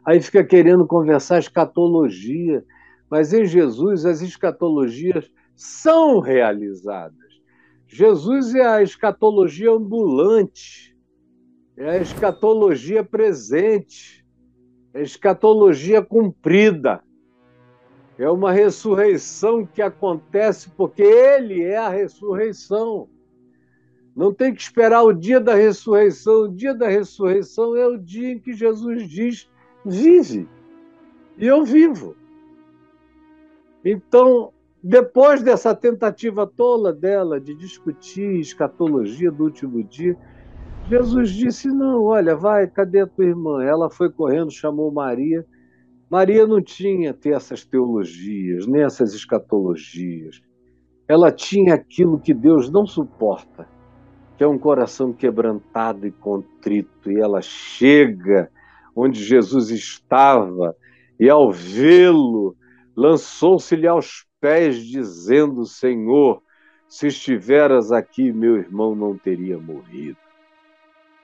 Aí 0.06 0.20
fica 0.20 0.42
querendo 0.42 0.86
conversar 0.86 1.38
escatologia, 1.38 2.64
mas 3.10 3.34
em 3.34 3.44
Jesus 3.44 4.06
as 4.06 4.22
escatologias 4.22 5.30
são 5.54 6.20
realizadas. 6.20 7.23
Jesus 7.86 8.54
é 8.54 8.66
a 8.66 8.82
escatologia 8.82 9.70
ambulante, 9.70 10.96
é 11.76 11.90
a 11.90 11.98
escatologia 11.98 13.04
presente, 13.04 14.24
é 14.92 15.00
a 15.00 15.02
escatologia 15.02 16.02
cumprida. 16.02 17.02
É 18.16 18.30
uma 18.30 18.52
ressurreição 18.52 19.66
que 19.66 19.82
acontece 19.82 20.70
porque 20.70 21.02
Ele 21.02 21.62
é 21.62 21.76
a 21.76 21.88
ressurreição. 21.88 23.08
Não 24.14 24.32
tem 24.32 24.54
que 24.54 24.62
esperar 24.62 25.02
o 25.02 25.12
dia 25.12 25.40
da 25.40 25.54
ressurreição. 25.54 26.42
O 26.42 26.48
dia 26.48 26.72
da 26.72 26.88
ressurreição 26.88 27.76
é 27.76 27.86
o 27.86 27.98
dia 27.98 28.30
em 28.30 28.38
que 28.38 28.52
Jesus 28.52 29.08
diz: 29.08 29.50
vive. 29.84 30.48
E 31.36 31.46
eu 31.46 31.64
vivo. 31.64 32.16
Então, 33.84 34.53
depois 34.86 35.42
dessa 35.42 35.74
tentativa 35.74 36.46
tola 36.46 36.92
dela 36.92 37.40
de 37.40 37.54
discutir 37.54 38.38
escatologia 38.38 39.32
do 39.32 39.44
último 39.44 39.82
dia, 39.82 40.14
Jesus 40.90 41.30
disse: 41.30 41.68
Não, 41.68 42.02
olha, 42.02 42.36
vai, 42.36 42.66
cadê 42.66 43.00
a 43.00 43.06
tua 43.06 43.24
irmã? 43.24 43.64
Ela 43.64 43.88
foi 43.88 44.10
correndo, 44.10 44.50
chamou 44.50 44.92
Maria. 44.92 45.46
Maria 46.10 46.46
não 46.46 46.62
tinha 46.62 47.14
ter 47.14 47.30
essas 47.30 47.64
teologias, 47.64 48.66
nem 48.66 48.82
essas 48.82 49.14
escatologias. 49.14 50.42
Ela 51.08 51.32
tinha 51.32 51.72
aquilo 51.72 52.20
que 52.20 52.34
Deus 52.34 52.70
não 52.70 52.84
suporta, 52.86 53.66
que 54.36 54.44
é 54.44 54.46
um 54.46 54.58
coração 54.58 55.14
quebrantado 55.14 56.06
e 56.06 56.12
contrito. 56.12 57.10
E 57.10 57.18
ela 57.18 57.40
chega 57.40 58.50
onde 58.94 59.24
Jesus 59.24 59.70
estava, 59.70 60.76
e 61.18 61.30
ao 61.30 61.50
vê-lo, 61.50 62.54
lançou-se-lhe 62.94 63.86
aos 63.86 64.26
pés, 64.44 64.76
dizendo: 64.76 65.64
Senhor, 65.64 66.42
se 66.86 67.06
estiveras 67.06 67.90
aqui, 67.90 68.30
meu 68.30 68.58
irmão 68.58 68.94
não 68.94 69.16
teria 69.16 69.58
morrido. 69.58 70.18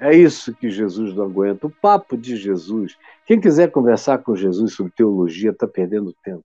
É 0.01 0.17
isso 0.17 0.55
que 0.55 0.71
Jesus 0.71 1.15
não 1.15 1.25
aguenta. 1.25 1.67
O 1.67 1.71
papo 1.71 2.17
de 2.17 2.35
Jesus. 2.35 2.97
Quem 3.27 3.39
quiser 3.39 3.71
conversar 3.71 4.23
com 4.23 4.35
Jesus 4.35 4.73
sobre 4.73 4.95
teologia 4.97 5.51
está 5.51 5.69
perdendo 5.69 6.15
tempo. 6.25 6.45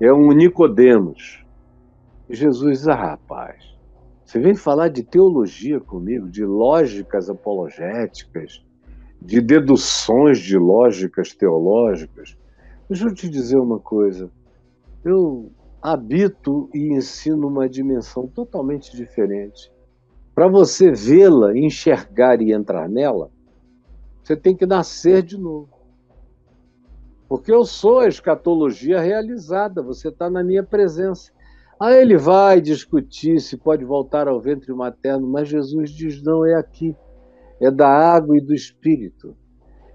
É 0.00 0.10
um 0.10 0.32
Nicodemos. 0.32 1.44
Jesus, 2.30 2.88
ah, 2.88 2.94
rapaz, 2.94 3.62
você 4.24 4.40
vem 4.40 4.54
falar 4.54 4.88
de 4.88 5.02
teologia 5.02 5.78
comigo, 5.78 6.30
de 6.30 6.46
lógicas 6.46 7.28
apologéticas, 7.28 8.64
de 9.20 9.42
deduções 9.42 10.38
de 10.38 10.56
lógicas 10.56 11.34
teológicas. 11.34 12.34
Deixa 12.88 13.04
eu 13.04 13.14
te 13.14 13.28
dizer 13.28 13.58
uma 13.58 13.78
coisa. 13.78 14.30
Eu 15.04 15.52
habito 15.84 16.70
e 16.72 16.94
ensino 16.94 17.46
uma 17.46 17.68
dimensão 17.68 18.26
totalmente 18.26 18.96
diferente. 18.96 19.70
Para 20.34 20.48
você 20.48 20.90
vê-la, 20.90 21.54
enxergar 21.54 22.40
e 22.40 22.54
entrar 22.54 22.88
nela, 22.88 23.30
você 24.22 24.34
tem 24.34 24.56
que 24.56 24.64
nascer 24.64 25.22
de 25.22 25.36
novo. 25.36 25.68
Porque 27.28 27.52
eu 27.52 27.66
sou 27.66 27.98
a 27.98 28.08
escatologia 28.08 28.98
realizada, 28.98 29.82
você 29.82 30.08
está 30.08 30.30
na 30.30 30.42
minha 30.42 30.62
presença. 30.62 31.30
Aí 31.78 32.00
ele 32.00 32.16
vai 32.16 32.62
discutir 32.62 33.38
se 33.38 33.58
pode 33.58 33.84
voltar 33.84 34.26
ao 34.26 34.40
ventre 34.40 34.72
materno, 34.72 35.28
mas 35.28 35.48
Jesus 35.48 35.90
diz: 35.90 36.22
não, 36.22 36.46
é 36.46 36.54
aqui. 36.54 36.96
É 37.60 37.70
da 37.70 37.88
água 37.88 38.38
e 38.38 38.40
do 38.40 38.54
espírito. 38.54 39.36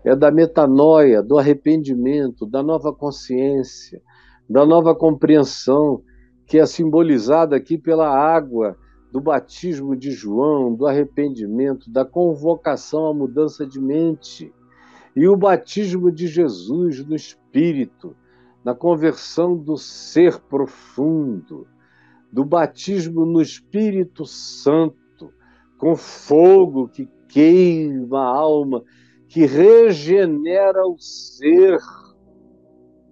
É 0.03 0.15
da 0.15 0.29
metanoia, 0.29 1.24
do 1.24 1.39
arrependimento, 1.39 2.46
da 2.46 2.62
nova 2.62 2.93
consciência, 2.93 4.03
da 4.50 4.65
nova 4.65 4.96
compreensão, 4.96 6.01
que 6.48 6.58
é 6.58 6.65
simbolizada 6.65 7.56
aqui 7.56 7.77
pela 7.77 8.10
água 8.10 8.75
do 9.12 9.22
batismo 9.22 9.96
de 9.96 10.12
João, 10.12 10.74
do 10.74 10.88
arrependimento, 10.88 11.89
da 11.91 12.03
convocação 12.03 13.08
à 13.08 13.13
mudança 13.13 13.65
de 13.65 13.79
mente, 13.79 14.51
e 15.15 15.27
o 15.27 15.38
batismo 15.38 16.12
de 16.12 16.27
Jesus 16.27 17.06
no 17.06 17.15
Espírito, 17.15 18.15
na 18.63 18.74
conversão 18.74 19.56
do 19.56 19.77
ser 19.77 20.39
profundo, 20.39 21.68
do 22.32 22.44
batismo 22.44 23.25
no 23.25 23.41
Espírito 23.41 24.25
Santo, 24.25 25.32
com 25.77 25.96
fogo 25.96 26.88
que 26.88 27.08
queima 27.27 28.20
a 28.20 28.27
alma, 28.27 28.84
que 29.27 29.46
regenera 29.46 30.86
o 30.88 30.98
ser 31.00 31.79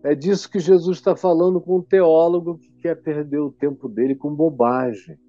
é 0.08 0.16
disso 0.16 0.50
que 0.50 0.58
Jesus 0.58 1.00
está 1.00 1.18
falando 1.18 1.60
com 1.60 1.80
um 1.80 1.82
teólogo 1.82 2.58
que 2.58 2.72
quer 2.82 2.96
perder 2.96 3.40
o 3.40 3.52
tempo 3.52 3.90
dele 3.90 4.16
com 4.16 4.34
bobagem. 4.34 5.20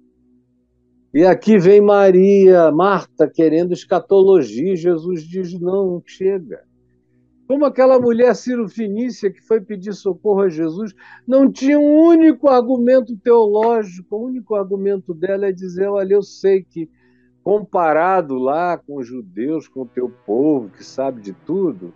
E 1.13 1.25
aqui 1.25 1.57
vem 1.57 1.81
Maria, 1.81 2.71
Marta, 2.71 3.27
querendo 3.27 3.73
escatologia, 3.73 4.77
Jesus 4.77 5.23
diz: 5.23 5.59
não, 5.59 6.01
chega. 6.05 6.63
Como 7.45 7.65
aquela 7.65 7.99
mulher 7.99 8.33
Ciro-Finícia 8.33 9.29
que 9.29 9.41
foi 9.41 9.59
pedir 9.59 9.93
socorro 9.93 10.43
a 10.43 10.49
Jesus, 10.49 10.93
não 11.27 11.51
tinha 11.51 11.77
um 11.77 11.99
único 11.99 12.47
argumento 12.47 13.17
teológico, 13.17 14.15
o 14.15 14.27
único 14.27 14.55
argumento 14.55 15.13
dela 15.13 15.47
é 15.47 15.51
dizer: 15.51 15.89
olha, 15.89 16.13
eu 16.13 16.23
sei 16.23 16.63
que 16.63 16.89
comparado 17.43 18.35
lá 18.35 18.77
com 18.77 18.95
os 18.95 19.07
judeus, 19.07 19.67
com 19.67 19.81
o 19.81 19.87
teu 19.87 20.09
povo 20.25 20.69
que 20.69 20.85
sabe 20.85 21.19
de 21.19 21.33
tudo, 21.33 21.93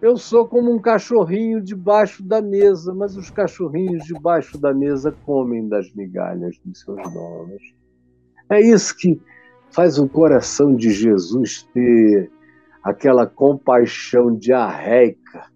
eu 0.00 0.16
sou 0.16 0.46
como 0.46 0.72
um 0.72 0.78
cachorrinho 0.78 1.60
debaixo 1.60 2.22
da 2.22 2.40
mesa, 2.40 2.94
mas 2.94 3.16
os 3.16 3.30
cachorrinhos 3.30 4.04
debaixo 4.04 4.58
da 4.58 4.72
mesa 4.72 5.10
comem 5.24 5.68
das 5.68 5.92
migalhas 5.92 6.56
dos 6.64 6.80
seus 6.80 7.02
donos. 7.12 7.62
É 8.48 8.60
isso 8.60 8.96
que 8.96 9.20
faz 9.72 9.98
o 9.98 10.08
coração 10.08 10.74
de 10.74 10.90
Jesus 10.90 11.68
ter 11.74 12.30
aquela 12.82 13.26
compaixão 13.26 14.34
diarreica, 14.34 15.50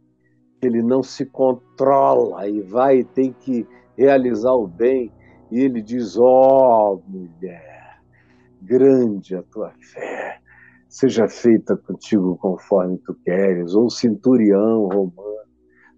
que 0.60 0.66
ele 0.66 0.82
não 0.82 1.02
se 1.02 1.24
controla 1.24 2.48
e 2.48 2.60
vai 2.60 2.98
e 2.98 3.04
tem 3.04 3.32
que 3.32 3.66
realizar 3.96 4.52
o 4.52 4.66
bem. 4.66 5.12
E 5.50 5.60
ele 5.60 5.80
diz: 5.80 6.18
Ó 6.18 6.94
oh, 6.94 7.02
mulher, 7.08 8.00
grande 8.60 9.36
a 9.36 9.42
tua 9.42 9.72
fé 9.80 10.41
seja 10.92 11.26
feita 11.26 11.74
contigo 11.74 12.36
conforme 12.36 12.98
tu 12.98 13.14
queres, 13.24 13.74
ou 13.74 13.88
centurião 13.88 14.88
romano, 14.88 15.40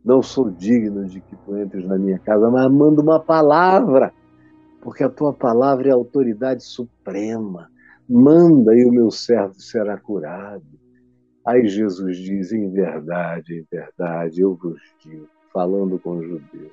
não 0.05 0.23
sou 0.23 0.53
digno 0.53 1.05
de 1.05 1.21
que 1.21 1.35
tu 1.35 1.57
entres 1.57 1.85
na 1.85 1.99
minha 1.99 2.19
casa, 2.21 2.49
mas 2.49 2.71
manda 2.71 3.03
uma 3.03 3.19
palavra, 3.19 4.15
porque 4.81 5.03
a 5.03 5.11
tua 5.11 5.33
palavra 5.33 5.89
é 5.89 5.91
a 5.91 5.97
autoridade 5.97 6.63
suprema. 6.63 7.69
Manda 8.09 8.73
e 8.73 8.85
o 8.85 8.93
meu 8.93 9.11
servo 9.11 9.61
será 9.61 9.99
curado. 9.99 10.63
Aí 11.45 11.67
Jesus 11.67 12.17
diz: 12.19 12.53
em 12.53 12.71
verdade, 12.71 13.59
em 13.59 13.67
verdade, 13.69 14.43
eu 14.43 14.55
vos 14.55 14.81
digo, 15.03 15.27
falando 15.53 15.99
com 15.99 16.19
os 16.19 16.25
judeus, 16.25 16.73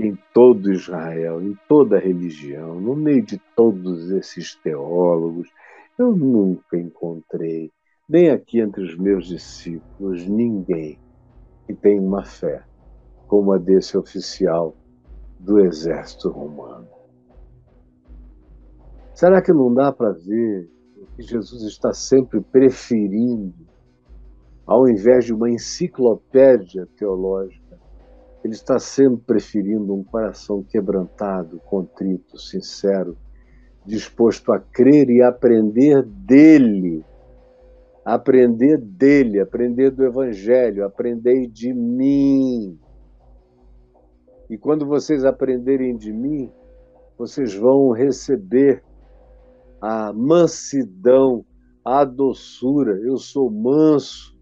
em 0.00 0.16
todo 0.32 0.72
Israel, 0.72 1.42
em 1.42 1.54
toda 1.68 1.98
religião, 1.98 2.80
no 2.80 2.96
meio 2.96 3.22
de 3.22 3.38
todos 3.54 4.10
esses 4.10 4.54
teólogos, 4.54 5.50
eu 5.98 6.14
nunca 6.14 6.78
encontrei, 6.78 7.72
nem 8.08 8.30
aqui 8.30 8.60
entre 8.60 8.82
os 8.82 8.96
meus 8.96 9.26
discípulos, 9.26 10.26
ninguém 10.26 10.98
que 11.66 11.74
tenha 11.74 12.00
uma 12.00 12.24
fé 12.24 12.64
como 13.26 13.52
a 13.52 13.58
desse 13.58 13.96
oficial 13.96 14.76
do 15.38 15.58
exército 15.58 16.30
romano. 16.30 16.88
Será 19.14 19.40
que 19.42 19.52
não 19.52 19.72
dá 19.72 19.90
para 19.90 20.12
ver 20.12 20.70
que 21.16 21.22
Jesus 21.22 21.62
está 21.62 21.92
sempre 21.92 22.40
preferindo, 22.40 23.66
ao 24.66 24.88
invés 24.88 25.24
de 25.24 25.32
uma 25.32 25.50
enciclopédia 25.50 26.86
teológica, 26.96 27.78
ele 28.44 28.54
está 28.54 28.78
sempre 28.78 29.22
preferindo 29.24 29.94
um 29.94 30.04
coração 30.04 30.62
quebrantado, 30.62 31.58
contrito, 31.60 32.38
sincero, 32.38 33.16
disposto 33.86 34.52
a 34.52 34.58
crer 34.58 35.08
e 35.08 35.22
aprender 35.22 36.02
dele. 36.02 37.04
Aprender 38.04 38.78
dele, 38.78 39.40
aprender 39.40 39.90
do 39.90 40.04
Evangelho, 40.04 40.84
aprender 40.84 41.46
de 41.46 41.72
mim. 41.72 42.78
E 44.48 44.56
quando 44.56 44.86
vocês 44.86 45.24
aprenderem 45.24 45.96
de 45.96 46.12
mim, 46.12 46.50
vocês 47.18 47.54
vão 47.54 47.90
receber 47.90 48.82
a 49.80 50.12
mansidão, 50.12 51.44
a 51.84 52.04
doçura. 52.04 52.96
Eu 52.98 53.16
sou 53.16 53.50
manso, 53.50 54.36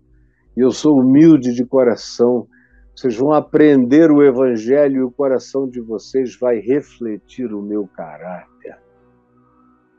eu 0.54 0.70
sou 0.70 0.98
humilde 0.98 1.54
de 1.54 1.64
coração. 1.64 2.46
Vocês 2.94 3.16
vão 3.16 3.32
aprender 3.32 4.10
o 4.10 4.22
Evangelho 4.22 4.96
e 4.96 5.02
o 5.02 5.10
coração 5.10 5.68
de 5.68 5.80
vocês 5.80 6.36
vai 6.38 6.58
refletir 6.58 7.52
o 7.52 7.62
meu 7.62 7.88
caráter 7.88 8.53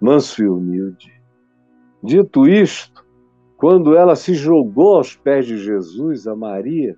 manso 0.05 0.43
e 0.43 0.47
humilde. 0.47 1.11
Dito 2.03 2.47
isto, 2.47 3.03
quando 3.57 3.95
ela 3.95 4.15
se 4.15 4.35
jogou 4.35 4.97
aos 4.97 5.15
pés 5.15 5.47
de 5.47 5.57
Jesus, 5.57 6.27
a 6.27 6.35
Maria, 6.35 6.95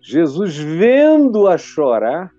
Jesus, 0.00 0.56
vendo-a 0.56 1.58
chorar, 1.58 2.34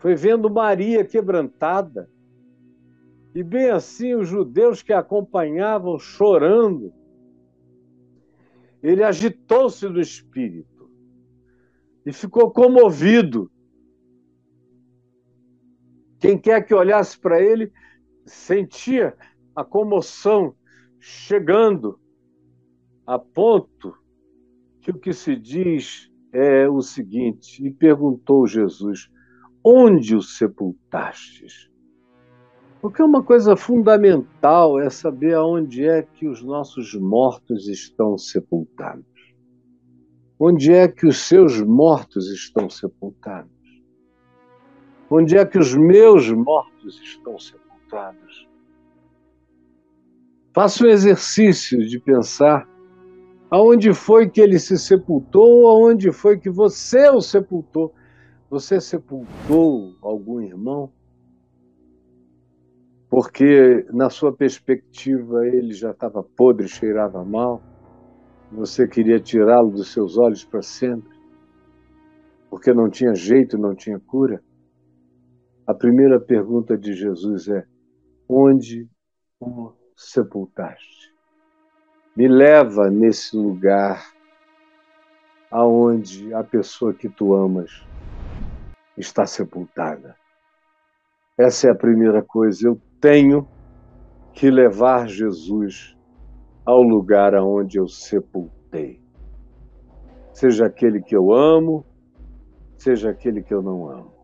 foi 0.00 0.14
vendo 0.14 0.50
Maria 0.50 1.02
quebrantada. 1.02 2.10
E 3.34 3.42
bem 3.42 3.70
assim, 3.70 4.14
os 4.14 4.28
judeus 4.28 4.82
que 4.82 4.92
a 4.92 4.98
acompanhavam 4.98 5.98
chorando, 5.98 6.92
ele 8.82 9.02
agitou-se 9.02 9.88
no 9.88 9.98
espírito 9.98 10.90
e 12.04 12.12
ficou 12.12 12.50
comovido. 12.50 13.50
Quem 16.18 16.36
quer 16.38 16.66
que 16.66 16.74
olhasse 16.74 17.18
para 17.18 17.40
ele 17.40 17.72
sentia 18.26 19.16
a 19.54 19.64
comoção 19.64 20.54
chegando 20.98 21.98
a 23.06 23.18
ponto 23.18 23.94
que 24.80 24.90
o 24.90 24.98
que 24.98 25.12
se 25.12 25.36
diz 25.36 26.10
é 26.32 26.68
o 26.68 26.82
seguinte: 26.82 27.64
e 27.64 27.70
perguntou 27.70 28.46
Jesus, 28.46 29.08
onde 29.64 30.16
o 30.16 30.22
sepultastes? 30.22 31.70
Porque 32.80 33.02
uma 33.02 33.22
coisa 33.22 33.56
fundamental 33.56 34.78
é 34.78 34.90
saber 34.90 35.34
aonde 35.34 35.84
é 35.84 36.02
que 36.02 36.28
os 36.28 36.42
nossos 36.42 36.94
mortos 36.94 37.68
estão 37.68 38.18
sepultados. 38.18 39.04
Onde 40.38 40.70
é 40.70 40.86
que 40.86 41.06
os 41.06 41.18
seus 41.18 41.60
mortos 41.62 42.30
estão 42.30 42.68
sepultados? 42.68 43.50
Onde 45.10 45.36
é 45.36 45.44
que 45.46 45.58
os 45.58 45.74
meus 45.74 46.30
mortos 46.30 47.00
estão 47.00 47.38
sepultados? 47.38 47.65
Faça 50.54 50.84
o 50.84 50.88
exercício 50.88 51.78
de 51.86 52.00
pensar 52.00 52.66
aonde 53.50 53.92
foi 53.92 54.28
que 54.28 54.40
ele 54.40 54.58
se 54.58 54.78
sepultou, 54.78 55.68
aonde 55.68 56.10
foi 56.12 56.38
que 56.38 56.50
você 56.50 57.08
o 57.10 57.20
sepultou. 57.20 57.94
Você 58.50 58.80
sepultou 58.80 59.94
algum 60.00 60.40
irmão? 60.40 60.92
Porque, 63.08 63.86
na 63.92 64.10
sua 64.10 64.32
perspectiva, 64.32 65.46
ele 65.46 65.72
já 65.72 65.90
estava 65.90 66.22
podre, 66.22 66.68
cheirava 66.68 67.24
mal. 67.24 67.62
Você 68.52 68.86
queria 68.86 69.20
tirá-lo 69.20 69.70
dos 69.70 69.92
seus 69.92 70.16
olhos 70.16 70.44
para 70.44 70.62
sempre, 70.62 71.16
porque 72.48 72.72
não 72.72 72.88
tinha 72.88 73.14
jeito, 73.14 73.58
não 73.58 73.74
tinha 73.74 73.98
cura. 73.98 74.42
A 75.66 75.74
primeira 75.74 76.20
pergunta 76.20 76.78
de 76.78 76.92
Jesus 76.94 77.48
é: 77.48 77.66
onde 78.28 78.88
o 79.40 79.72
sepultaste? 79.96 81.14
Me 82.16 82.28
leva 82.28 82.90
nesse 82.90 83.36
lugar 83.36 84.04
aonde 85.50 86.32
a 86.34 86.42
pessoa 86.42 86.94
que 86.94 87.08
tu 87.08 87.34
amas 87.34 87.86
está 88.96 89.26
sepultada. 89.26 90.16
Essa 91.38 91.68
é 91.68 91.70
a 91.70 91.74
primeira 91.74 92.22
coisa. 92.22 92.66
Eu 92.66 92.80
tenho 93.00 93.46
que 94.32 94.50
levar 94.50 95.08
Jesus 95.08 95.96
ao 96.64 96.82
lugar 96.82 97.34
aonde 97.34 97.78
eu 97.78 97.86
sepultei. 97.86 99.00
Seja 100.32 100.66
aquele 100.66 101.02
que 101.02 101.14
eu 101.14 101.32
amo, 101.32 101.84
seja 102.76 103.10
aquele 103.10 103.42
que 103.42 103.54
eu 103.54 103.62
não 103.62 103.88
amo. 103.88 104.15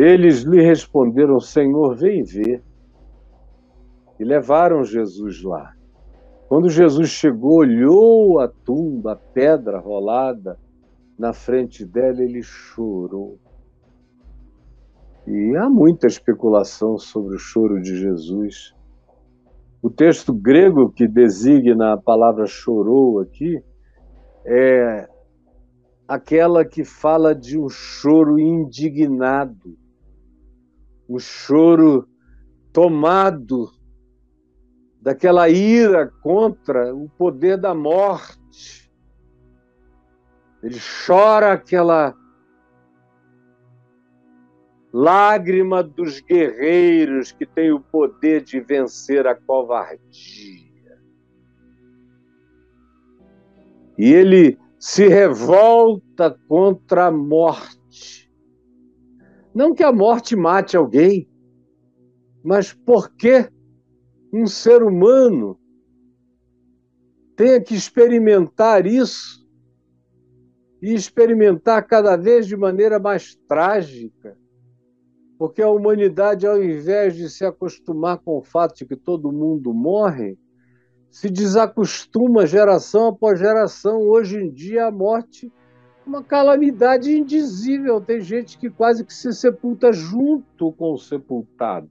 Eles 0.00 0.44
lhe 0.44 0.62
responderam: 0.62 1.38
Senhor, 1.38 1.94
vem 1.94 2.22
ver. 2.22 2.62
E 4.18 4.24
levaram 4.24 4.82
Jesus 4.82 5.42
lá. 5.42 5.74
Quando 6.48 6.70
Jesus 6.70 7.10
chegou, 7.10 7.58
olhou 7.58 8.40
a 8.40 8.48
tumba, 8.48 9.12
a 9.12 9.16
pedra 9.16 9.78
rolada 9.78 10.58
na 11.18 11.34
frente 11.34 11.84
dela, 11.84 12.22
ele 12.22 12.42
chorou. 12.42 13.38
E 15.26 15.54
há 15.54 15.68
muita 15.68 16.06
especulação 16.06 16.96
sobre 16.96 17.36
o 17.36 17.38
choro 17.38 17.78
de 17.78 17.94
Jesus. 17.98 18.74
O 19.82 19.90
texto 19.90 20.32
grego 20.32 20.90
que 20.90 21.06
designa 21.06 21.92
a 21.92 21.98
palavra 21.98 22.46
chorou 22.46 23.20
aqui 23.20 23.62
é 24.46 25.06
aquela 26.08 26.64
que 26.64 26.84
fala 26.84 27.34
de 27.34 27.58
um 27.58 27.68
choro 27.68 28.38
indignado, 28.38 29.76
um 31.10 31.18
choro 31.18 32.08
tomado 32.72 33.68
daquela 35.02 35.48
ira 35.48 36.06
contra 36.22 36.94
o 36.94 37.08
poder 37.08 37.56
da 37.56 37.74
morte. 37.74 38.88
Ele 40.62 40.78
chora 41.04 41.52
aquela 41.52 42.14
lágrima 44.92 45.82
dos 45.82 46.20
guerreiros 46.20 47.32
que 47.32 47.44
têm 47.44 47.72
o 47.72 47.80
poder 47.80 48.42
de 48.42 48.60
vencer 48.60 49.26
a 49.26 49.34
covardia. 49.34 50.00
E 53.98 54.12
ele 54.12 54.56
se 54.78 55.08
revolta 55.08 56.38
contra 56.46 57.06
a 57.06 57.10
morte. 57.10 58.29
Não 59.54 59.74
que 59.74 59.82
a 59.82 59.92
morte 59.92 60.36
mate 60.36 60.76
alguém, 60.76 61.28
mas 62.42 62.72
porque 62.72 63.50
um 64.32 64.46
ser 64.46 64.82
humano 64.82 65.58
tenha 67.36 67.60
que 67.60 67.74
experimentar 67.74 68.86
isso 68.86 69.46
e 70.82 70.94
experimentar 70.94 71.86
cada 71.86 72.16
vez 72.16 72.46
de 72.46 72.56
maneira 72.56 72.98
mais 72.98 73.34
trágica 73.48 74.38
porque 75.40 75.62
a 75.62 75.70
humanidade, 75.70 76.46
ao 76.46 76.62
invés 76.62 77.16
de 77.16 77.30
se 77.30 77.46
acostumar 77.46 78.18
com 78.18 78.36
o 78.36 78.42
fato 78.42 78.76
de 78.76 78.84
que 78.84 78.94
todo 78.94 79.32
mundo 79.32 79.72
morre, 79.72 80.38
se 81.10 81.30
desacostuma 81.30 82.44
geração 82.44 83.06
após 83.06 83.38
geração. 83.38 84.02
Hoje 84.02 84.36
em 84.36 84.52
dia, 84.52 84.88
a 84.88 84.90
morte 84.90 85.50
uma 86.06 86.22
calamidade 86.22 87.16
indizível. 87.16 88.00
Tem 88.00 88.20
gente 88.20 88.58
que 88.58 88.70
quase 88.70 89.04
que 89.04 89.14
se 89.14 89.32
sepulta 89.32 89.92
junto 89.92 90.72
com 90.72 90.92
o 90.92 90.98
sepultado, 90.98 91.88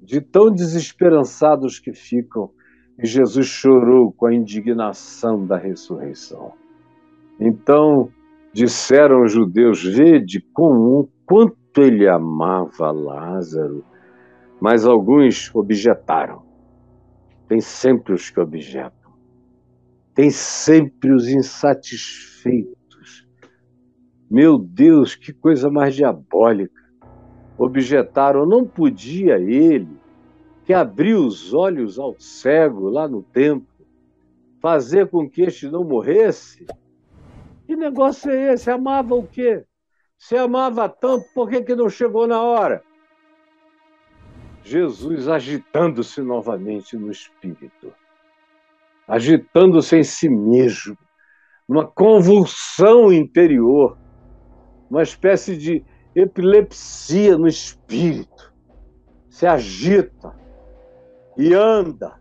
de 0.00 0.20
tão 0.20 0.50
desesperançados 0.52 1.78
que 1.78 1.92
ficam. 1.92 2.50
E 2.98 3.06
Jesus 3.06 3.46
chorou 3.46 4.10
com 4.12 4.26
a 4.26 4.34
indignação 4.34 5.46
da 5.46 5.56
ressurreição. 5.56 6.52
Então, 7.38 8.10
disseram 8.52 9.22
os 9.22 9.32
judeus: 9.32 9.82
Vede 9.82 10.40
com 10.52 10.72
um 10.72 11.08
quanto 11.26 11.56
ele 11.76 12.08
amava 12.08 12.90
Lázaro, 12.90 13.84
mas 14.58 14.86
alguns 14.86 15.54
objetaram. 15.54 16.42
Tem 17.46 17.60
sempre 17.60 18.14
os 18.14 18.30
que 18.30 18.40
objetam. 18.40 18.95
Tem 20.16 20.30
sempre 20.30 21.12
os 21.12 21.28
insatisfeitos. 21.28 23.28
Meu 24.30 24.56
Deus, 24.56 25.14
que 25.14 25.30
coisa 25.30 25.70
mais 25.70 25.94
diabólica. 25.94 26.82
Objetaram, 27.58 28.46
não 28.46 28.66
podia 28.66 29.38
ele, 29.38 30.00
que 30.64 30.72
abriu 30.72 31.20
os 31.20 31.52
olhos 31.52 31.98
ao 31.98 32.18
cego 32.18 32.88
lá 32.88 33.06
no 33.06 33.22
templo, 33.22 33.68
fazer 34.58 35.06
com 35.08 35.28
que 35.28 35.42
este 35.42 35.68
não 35.68 35.84
morresse? 35.84 36.64
Que 37.66 37.76
negócio 37.76 38.30
é 38.30 38.54
esse? 38.54 38.70
Amava 38.70 39.14
o 39.14 39.26
quê? 39.26 39.66
Se 40.16 40.34
amava 40.34 40.88
tanto, 40.88 41.26
por 41.34 41.50
que, 41.50 41.60
que 41.60 41.74
não 41.74 41.90
chegou 41.90 42.26
na 42.26 42.40
hora? 42.40 42.82
Jesus 44.64 45.28
agitando-se 45.28 46.22
novamente 46.22 46.96
no 46.96 47.10
espírito, 47.10 47.92
agitando-se 49.06 49.96
em 49.96 50.04
si 50.04 50.28
mesmo, 50.28 50.96
uma 51.68 51.86
convulsão 51.86 53.12
interior, 53.12 53.96
uma 54.90 55.02
espécie 55.02 55.56
de 55.56 55.84
epilepsia 56.14 57.36
no 57.36 57.46
espírito. 57.46 58.54
Se 59.28 59.46
agita 59.46 60.34
e 61.36 61.52
anda, 61.52 62.14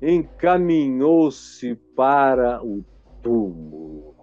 encaminhou-se 0.00 1.74
para 1.96 2.62
o 2.62 2.84
túmulo. 3.22 4.14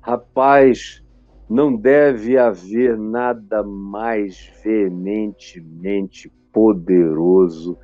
Rapaz, 0.00 1.02
não 1.48 1.76
deve 1.76 2.38
haver 2.38 2.96
nada 2.96 3.62
mais 3.62 4.50
veementemente 4.62 6.32
poderoso 6.52 7.78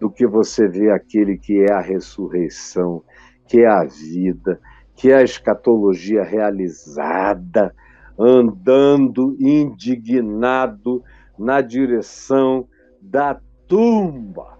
do 0.00 0.10
que 0.10 0.26
você 0.26 0.66
ver 0.66 0.90
aquele 0.90 1.36
que 1.36 1.60
é 1.60 1.72
a 1.72 1.80
ressurreição, 1.80 3.04
que 3.46 3.60
é 3.60 3.68
a 3.68 3.84
vida, 3.84 4.58
que 4.96 5.12
é 5.12 5.16
a 5.16 5.22
escatologia 5.22 6.22
realizada, 6.22 7.74
andando 8.18 9.36
indignado 9.38 11.04
na 11.38 11.60
direção 11.60 12.66
da 13.00 13.38
tumba. 13.68 14.58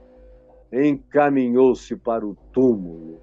Encaminhou-se 0.72 1.96
para 1.96 2.24
o 2.24 2.36
túmulo. 2.52 3.20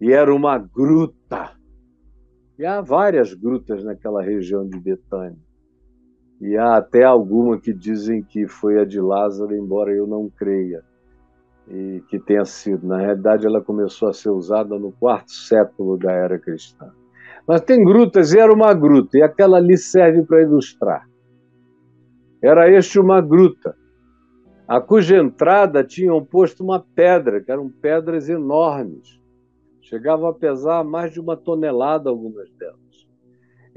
E 0.00 0.12
era 0.12 0.32
uma 0.32 0.58
gruta 0.58 1.56
e 2.58 2.64
há 2.64 2.80
várias 2.80 3.34
grutas 3.34 3.84
naquela 3.84 4.22
região 4.22 4.66
de 4.66 4.78
Betânia. 4.80 5.36
E 6.40 6.56
há 6.56 6.76
até 6.76 7.04
alguma 7.04 7.60
que 7.60 7.72
dizem 7.72 8.22
que 8.22 8.46
foi 8.46 8.80
a 8.80 8.84
de 8.84 8.98
Lázaro, 9.00 9.54
embora 9.54 9.92
eu 9.92 10.06
não 10.06 10.30
creia 10.30 10.82
e 11.68 12.02
que 12.08 12.18
tenha 12.18 12.44
sido. 12.44 12.86
Na 12.86 12.98
realidade, 12.98 13.46
ela 13.46 13.62
começou 13.62 14.08
a 14.08 14.12
ser 14.12 14.30
usada 14.30 14.78
no 14.78 14.92
quarto 14.92 15.32
século 15.32 15.98
da 15.98 16.12
era 16.12 16.38
cristã. 16.38 16.90
Mas 17.46 17.60
tem 17.60 17.84
grutas, 17.84 18.32
e 18.32 18.38
era 18.38 18.52
uma 18.52 18.74
gruta, 18.74 19.18
e 19.18 19.22
aquela 19.22 19.58
ali 19.58 19.76
serve 19.76 20.22
para 20.22 20.42
ilustrar. 20.42 21.08
Era 22.42 22.70
este 22.70 22.98
uma 22.98 23.20
gruta, 23.20 23.74
a 24.68 24.80
cuja 24.80 25.16
entrada 25.16 25.84
tinham 25.84 26.24
posto 26.24 26.64
uma 26.64 26.80
pedra, 26.80 27.40
que 27.40 27.52
eram 27.52 27.70
pedras 27.70 28.28
enormes. 28.28 29.20
Chegavam 29.80 30.26
a 30.28 30.34
pesar 30.34 30.82
mais 30.82 31.12
de 31.12 31.20
uma 31.20 31.36
tonelada 31.36 32.10
algumas 32.10 32.50
delas. 32.54 33.06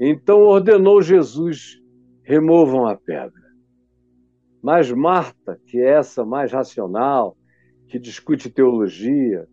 Então 0.00 0.40
ordenou 0.40 1.00
Jesus: 1.00 1.80
removam 2.24 2.88
a 2.88 2.96
pedra. 2.96 3.40
Mas 4.60 4.90
Marta, 4.90 5.60
que 5.66 5.78
é 5.78 5.90
essa 5.90 6.24
mais 6.24 6.50
racional, 6.50 7.36
que 7.90 7.98
discute 7.98 8.48
teologia, 8.48 9.48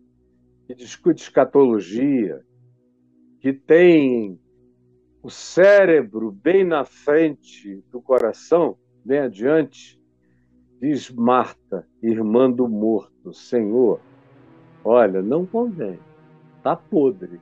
que 0.66 0.74
discute 0.74 1.22
escatologia, 1.22 2.40
que 3.40 3.52
tem 3.52 4.40
o 5.20 5.28
cérebro 5.28 6.30
bem 6.30 6.64
na 6.64 6.84
frente 6.84 7.82
do 7.90 8.00
coração, 8.00 8.78
bem 9.04 9.18
adiante, 9.18 10.00
diz 10.80 11.10
Marta, 11.10 11.84
irmã 12.00 12.48
do 12.48 12.68
morto, 12.68 13.34
Senhor, 13.34 14.00
olha, 14.84 15.20
não 15.20 15.44
convém, 15.44 15.98
está 16.58 16.76
podre, 16.76 17.40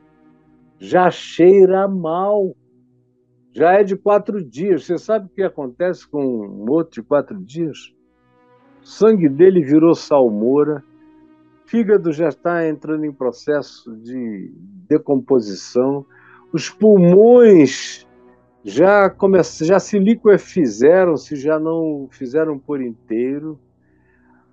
já 0.78 1.10
cheira 1.10 1.86
mal, 1.86 2.56
já 3.52 3.72
é 3.72 3.84
de 3.84 3.96
quatro 3.96 4.42
dias. 4.42 4.84
Você 4.84 4.98
sabe 4.98 5.26
o 5.26 5.30
que 5.30 5.42
acontece 5.42 6.06
com 6.08 6.22
um 6.22 6.64
morto 6.66 6.94
de 6.94 7.02
quatro 7.02 7.42
dias? 7.42 7.95
O 8.86 8.88
sangue 8.88 9.28
dele 9.28 9.64
virou 9.64 9.96
salmoura, 9.96 10.80
fígado 11.64 12.12
já 12.12 12.28
está 12.28 12.68
entrando 12.68 13.04
em 13.04 13.12
processo 13.12 13.96
de 13.96 14.52
decomposição, 14.88 16.06
os 16.52 16.70
pulmões 16.70 18.06
já, 18.62 19.10
come... 19.10 19.42
já 19.42 19.80
se 19.80 19.98
liquefizeram, 19.98 21.16
se 21.16 21.34
já 21.34 21.58
não 21.58 22.06
fizeram 22.12 22.60
por 22.60 22.80
inteiro. 22.80 23.58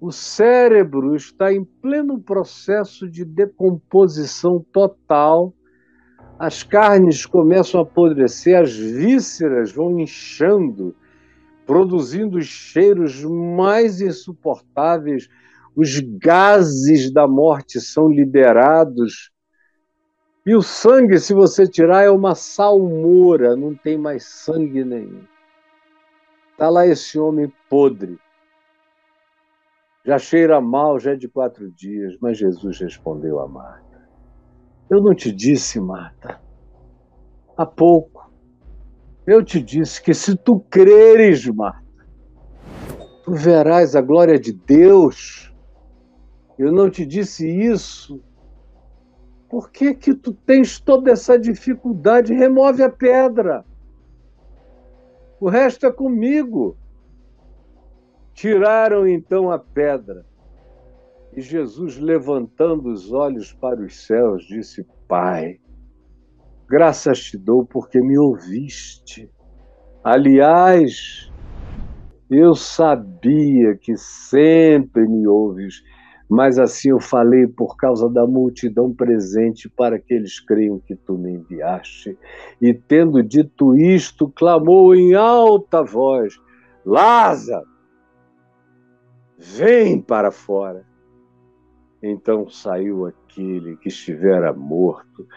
O 0.01 0.11
cérebro 0.11 1.15
está 1.15 1.53
em 1.53 1.63
pleno 1.63 2.19
processo 2.19 3.07
de 3.07 3.23
decomposição 3.23 4.65
total. 4.73 5.53
As 6.39 6.63
carnes 6.63 7.23
começam 7.23 7.79
a 7.79 7.83
apodrecer, 7.83 8.59
as 8.59 8.75
vísceras 8.75 9.71
vão 9.71 9.99
inchando, 9.99 10.95
produzindo 11.65 12.41
cheiros 12.41 13.23
mais 13.23 14.01
insuportáveis 14.01 15.29
os 15.75 15.99
gases 15.99 17.11
da 17.11 17.27
morte 17.27 17.81
são 17.81 18.07
liberados. 18.07 19.31
E 20.45 20.55
o 20.55 20.61
sangue, 20.61 21.19
se 21.19 21.33
você 21.33 21.67
tirar, 21.67 22.03
é 22.03 22.09
uma 22.09 22.35
salmoura, 22.35 23.55
não 23.55 23.73
tem 23.73 23.97
mais 23.97 24.25
sangue 24.25 24.83
nenhum. 24.83 25.23
Está 26.51 26.69
lá 26.69 26.85
esse 26.85 27.17
homem 27.17 27.51
podre. 27.69 28.19
Já 30.05 30.19
cheira 30.19 30.59
mal, 30.59 30.99
já 30.99 31.13
é 31.13 31.15
de 31.15 31.29
quatro 31.29 31.71
dias, 31.71 32.17
mas 32.21 32.37
Jesus 32.37 32.77
respondeu 32.79 33.39
a 33.39 33.47
Marta: 33.47 34.07
Eu 34.89 35.01
não 35.01 35.15
te 35.15 35.31
disse, 35.31 35.79
Marta, 35.79 36.41
há 37.55 37.65
pouco, 37.65 38.22
eu 39.25 39.43
te 39.43 39.61
disse 39.61 40.01
que 40.01 40.13
se 40.13 40.35
tu 40.35 40.59
creres, 40.69 41.45
Marta, 41.47 41.81
tu 43.23 43.33
verás 43.33 43.95
a 43.95 44.01
glória 44.01 44.37
de 44.37 44.51
Deus. 44.51 45.53
Eu 46.57 46.71
não 46.71 46.89
te 46.89 47.05
disse 47.05 47.47
isso. 47.47 48.21
Por 49.49 49.71
que 49.71 49.93
que 49.93 50.13
tu 50.13 50.33
tens 50.33 50.79
toda 50.79 51.11
essa 51.11 51.37
dificuldade? 51.37 52.33
Remove 52.33 52.83
a 52.83 52.89
pedra. 52.89 53.63
O 55.39 55.47
resto 55.47 55.85
é 55.85 55.91
comigo. 55.91 56.75
Tiraram 58.33 59.07
então 59.07 59.51
a 59.51 59.59
pedra. 59.59 60.25
E 61.35 61.41
Jesus, 61.41 61.97
levantando 61.97 62.89
os 62.89 63.11
olhos 63.11 63.53
para 63.53 63.81
os 63.81 64.05
céus, 64.05 64.43
disse: 64.43 64.85
Pai, 65.07 65.59
graças 66.73 67.25
te 67.25 67.37
dou 67.37 67.63
porque 67.63 68.01
me 68.01 68.17
ouviste. 68.17 69.29
Aliás, 70.03 71.31
eu 72.31 72.55
sabia 72.55 73.75
que 73.75 73.95
sempre 73.95 75.07
me 75.07 75.27
ouves 75.27 75.83
mas 76.29 76.57
assim 76.57 76.89
eu 76.89 76.99
falei 76.99 77.45
por 77.45 77.75
causa 77.77 78.09
da 78.09 78.25
multidão 78.25 78.91
presente, 78.91 79.69
para 79.69 79.99
que 79.99 80.15
eles 80.15 80.39
creiam 80.39 80.79
que 80.79 80.95
tu 80.95 81.15
me 81.15 81.31
enviaste. 81.31 82.17
E 82.59 82.73
tendo 82.73 83.21
dito 83.21 83.75
isto, 83.75 84.27
clamou 84.29 84.95
em 84.95 85.13
alta 85.13 85.83
voz: 85.83 86.41
Lázaro, 86.83 87.67
vem 89.37 90.01
para 90.01 90.31
fora. 90.31 90.83
Então 92.01 92.49
saiu 92.49 93.05
aquele 93.05 93.77
que 93.77 93.89
estivera 93.89 94.51
morto, 94.51 95.27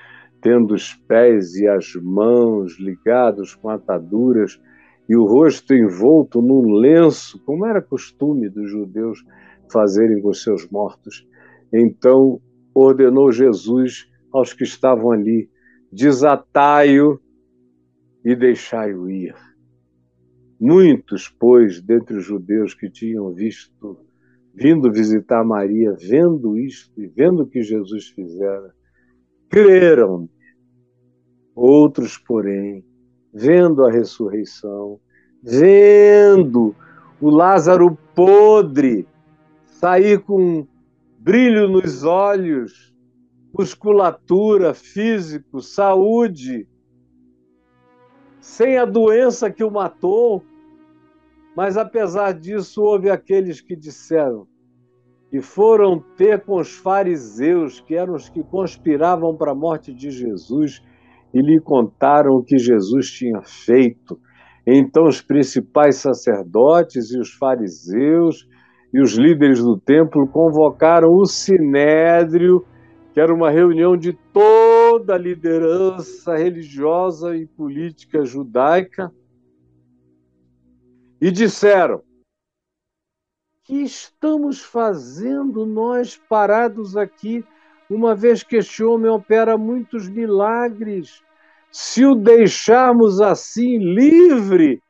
tendo 0.41 0.75
os 0.75 0.95
pés 0.95 1.55
e 1.57 1.67
as 1.67 1.95
mãos 1.95 2.79
ligados 2.79 3.55
com 3.55 3.69
ataduras 3.69 4.61
e 5.09 5.17
o 5.17 5.25
rosto 5.25 5.75
envolto 5.75 6.43
num 6.43 6.73
lenço, 6.73 7.43
como 7.45 7.67
era 7.67 7.81
costume 7.81 8.49
dos 8.49 8.71
judeus 8.71 9.25
fazerem 9.71 10.21
com 10.21 10.33
seus 10.33 10.69
mortos. 10.69 11.27
Então 11.73 12.41
ordenou 12.75 13.31
Jesus 13.33 14.09
aos 14.33 14.53
que 14.53 14.65
estavam 14.65 15.13
ali: 15.13 15.49
desatai-o 15.93 17.21
e 18.25 18.35
deixai-o 18.35 19.09
ir. 19.09 19.35
Muitos, 20.59 21.29
pois, 21.29 21.81
dentre 21.81 22.17
os 22.17 22.25
judeus 22.25 22.75
que 22.75 22.91
tinham 22.91 23.33
visto, 23.33 23.99
vindo 24.55 24.91
visitar 24.91 25.45
Maria, 25.45 25.93
vendo 25.93 26.57
isto 26.57 27.01
e 27.01 27.07
vendo 27.07 27.43
o 27.43 27.47
que 27.47 27.63
Jesus 27.63 28.09
fizera, 28.09 28.75
creram. 29.49 30.29
Outros, 31.55 32.19
porém, 32.19 32.85
vendo 33.33 33.85
a 33.85 33.91
ressurreição, 33.91 35.01
vendo 35.43 36.75
o 37.21 37.31
Lázaro 37.31 37.97
podre, 38.15 39.07
sair 39.67 40.21
com 40.21 40.67
brilho 41.19 41.69
nos 41.69 42.05
olhos, 42.05 42.95
musculatura, 43.53 44.75
físico, 44.75 45.61
saúde, 45.63 46.69
sem 48.41 48.77
a 48.79 48.85
doença 48.85 49.51
que 49.51 49.65
o 49.65 49.71
matou. 49.71 50.45
Mas 51.57 51.77
apesar 51.77 52.33
disso, 52.33 52.83
houve 52.83 53.09
aqueles 53.09 53.61
que 53.61 53.75
disseram 53.75 54.47
e 55.37 55.43
foram 55.43 56.03
ter 56.17 56.41
com 56.41 56.59
os 56.59 56.77
fariseus, 56.77 57.79
que 57.79 57.95
eram 57.95 58.15
os 58.15 58.27
que 58.27 58.43
conspiravam 58.43 59.37
para 59.37 59.53
a 59.53 59.55
morte 59.55 59.93
de 59.93 60.11
Jesus, 60.11 60.83
e 61.35 61.43
lhe 61.43 61.61
contaram 61.61 62.37
o 62.37 62.43
que 62.43 62.57
Jesus 62.57 63.11
tinha 63.11 63.43
feito. 63.43 64.19
Então, 64.67 65.07
os 65.07 65.21
principais 65.21 65.97
sacerdotes 65.97 67.11
e 67.11 67.19
os 67.19 67.35
fariseus 67.35 68.49
e 68.95 68.99
os 68.99 69.13
líderes 69.13 69.63
do 69.63 69.79
templo 69.79 70.27
convocaram 70.27 71.13
o 71.13 71.27
sinédrio, 71.27 72.65
que 73.13 73.21
era 73.21 73.35
uma 73.35 73.51
reunião 73.51 73.95
de 73.95 74.15
toda 74.33 75.17
a 75.17 75.19
liderança 75.19 76.35
religiosa 76.35 77.37
e 77.37 77.47
política 77.47 78.25
judaica, 78.25 79.13
e 81.21 81.31
disseram: 81.31 82.01
que 83.67 83.83
estamos 83.83 84.63
fazendo 84.63 85.67
nós 85.67 86.17
parados 86.29 86.97
aqui, 86.97 87.45
uma 87.91 88.15
vez 88.15 88.45
que 88.45 88.57
este 88.57 88.85
homem 88.85 89.11
opera 89.11 89.59
muitos 89.59 90.09
milagres? 90.09 91.21
Se 91.73 92.07
o 92.07 92.15
deixarmos 92.15 93.21
assim 93.21 93.79
livre, 93.79 94.81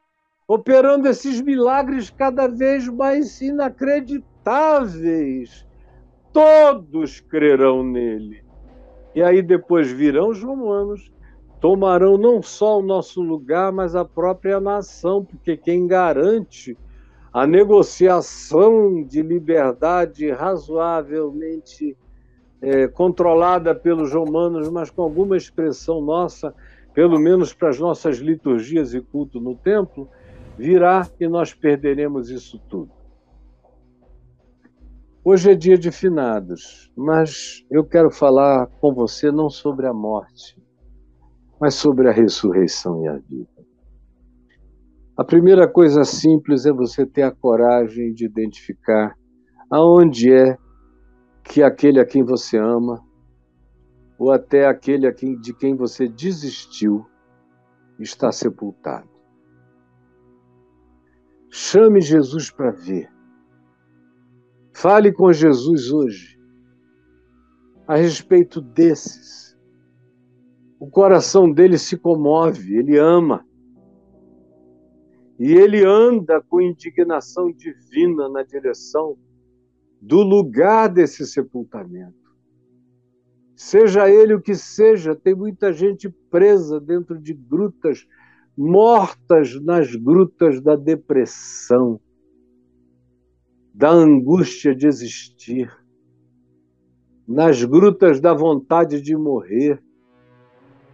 operando 0.47 1.09
esses 1.09 1.41
milagres 1.41 2.11
cada 2.11 2.47
vez 2.47 2.87
mais 2.87 3.41
inacreditáveis. 3.41 5.67
Todos 6.31 7.21
crerão 7.21 7.83
nele. 7.83 8.45
E 9.15 9.23
aí 9.23 9.41
depois 9.41 9.91
virão 9.91 10.29
os 10.29 10.43
romanos, 10.43 11.11
tomarão 11.63 12.19
não 12.19 12.43
só 12.43 12.79
o 12.79 12.83
nosso 12.83 13.23
lugar, 13.23 13.73
mas 13.73 13.97
a 13.97 14.05
própria 14.05 14.61
nação, 14.61 15.25
porque 15.25 15.57
quem 15.57 15.87
garante 15.87 16.77
a 17.33 17.47
negociação 17.47 19.03
de 19.03 19.23
liberdade 19.23 20.31
razoavelmente 20.31 21.97
é, 22.63 22.89
controlada 22.89 23.75
pelos 23.75 24.13
romanos, 24.13 24.69
mas 24.71 24.91
com 24.91 25.03
alguma 25.03 25.37
expressão 25.37 26.01
nossa, 26.01 26.55
pelo 26.95 27.19
menos 27.19 27.53
para 27.53 27.69
as 27.69 27.79
nossas 27.79 28.19
liturgias 28.19 28.95
e 28.95 29.01
culto 29.01 29.41
no 29.41 29.55
templo, 29.55 30.09
virá 30.57 31.09
e 31.21 31.29
nós 31.29 31.53
perderemos 31.53 32.31
isso 32.31 32.59
tudo. 32.69 32.91
Hoje 35.23 35.51
é 35.51 35.55
dia 35.55 35.77
de 35.77 35.91
finados, 35.91 36.91
mas 36.97 37.67
eu 37.71 37.85
quero 37.85 38.11
falar 38.11 38.69
com 38.81 38.95
você 38.95 39.31
não 39.31 39.51
sobre 39.51 39.87
a 39.87 39.93
morte, 39.93 40.57
mas 41.61 41.75
sobre 41.75 42.09
a 42.09 42.13
ressurreição 42.13 43.03
e 43.03 43.09
a 43.09 43.17
vida. 43.19 43.56
A 45.17 45.25
primeira 45.25 45.67
coisa 45.67 46.05
simples 46.05 46.67
é 46.67 46.73
você 46.73 47.07
ter 47.07 47.23
a 47.23 47.31
coragem 47.31 48.13
de 48.13 48.27
identificar 48.27 49.17
aonde 49.71 50.31
é 50.31 50.59
que 51.43 51.63
aquele 51.63 51.99
a 51.99 52.05
quem 52.05 52.23
você 52.23 52.59
ama, 52.59 53.03
ou 54.19 54.31
até 54.31 54.67
aquele 54.67 55.07
a 55.07 55.13
quem, 55.15 55.39
de 55.41 55.55
quem 55.55 55.75
você 55.75 56.07
desistiu, 56.07 57.07
está 57.99 58.31
sepultado. 58.31 59.09
Chame 61.51 62.03
Jesus 62.03 62.51
para 62.51 62.71
ver. 62.71 63.11
Fale 64.75 65.11
com 65.13 65.33
Jesus 65.33 65.91
hoje 65.91 66.39
a 67.89 67.97
respeito 67.97 68.61
desses. 68.61 69.57
O 70.79 70.91
coração 70.91 71.51
dele 71.51 71.79
se 71.79 71.97
comove, 71.97 72.77
ele 72.77 72.99
ama. 72.99 73.46
E 75.39 75.53
ele 75.53 75.85
anda 75.85 76.41
com 76.41 76.61
indignação 76.61 77.53
divina 77.53 78.29
na 78.29 78.43
direção 78.43 79.19
do 80.01 80.23
lugar 80.23 80.89
desse 80.89 81.27
sepultamento. 81.27 82.15
Seja 83.55 84.09
ele 84.11 84.35
o 84.35 84.41
que 84.41 84.55
seja, 84.55 85.15
tem 85.17 85.35
muita 85.35 85.73
gente 85.73 86.09
presa 86.31 86.79
dentro 86.79 87.19
de 87.19 87.33
grutas, 87.33 88.07
mortas 88.57 89.61
nas 89.63 89.95
grutas 89.95 90.61
da 90.61 90.77
depressão, 90.77 92.01
da 93.75 93.91
angústia 93.91 94.75
de 94.75 94.87
existir, 94.87 95.71
nas 97.27 97.65
grutas 97.65 98.21
da 98.21 98.33
vontade 98.33 99.01
de 99.01 99.17
morrer, 99.17 99.83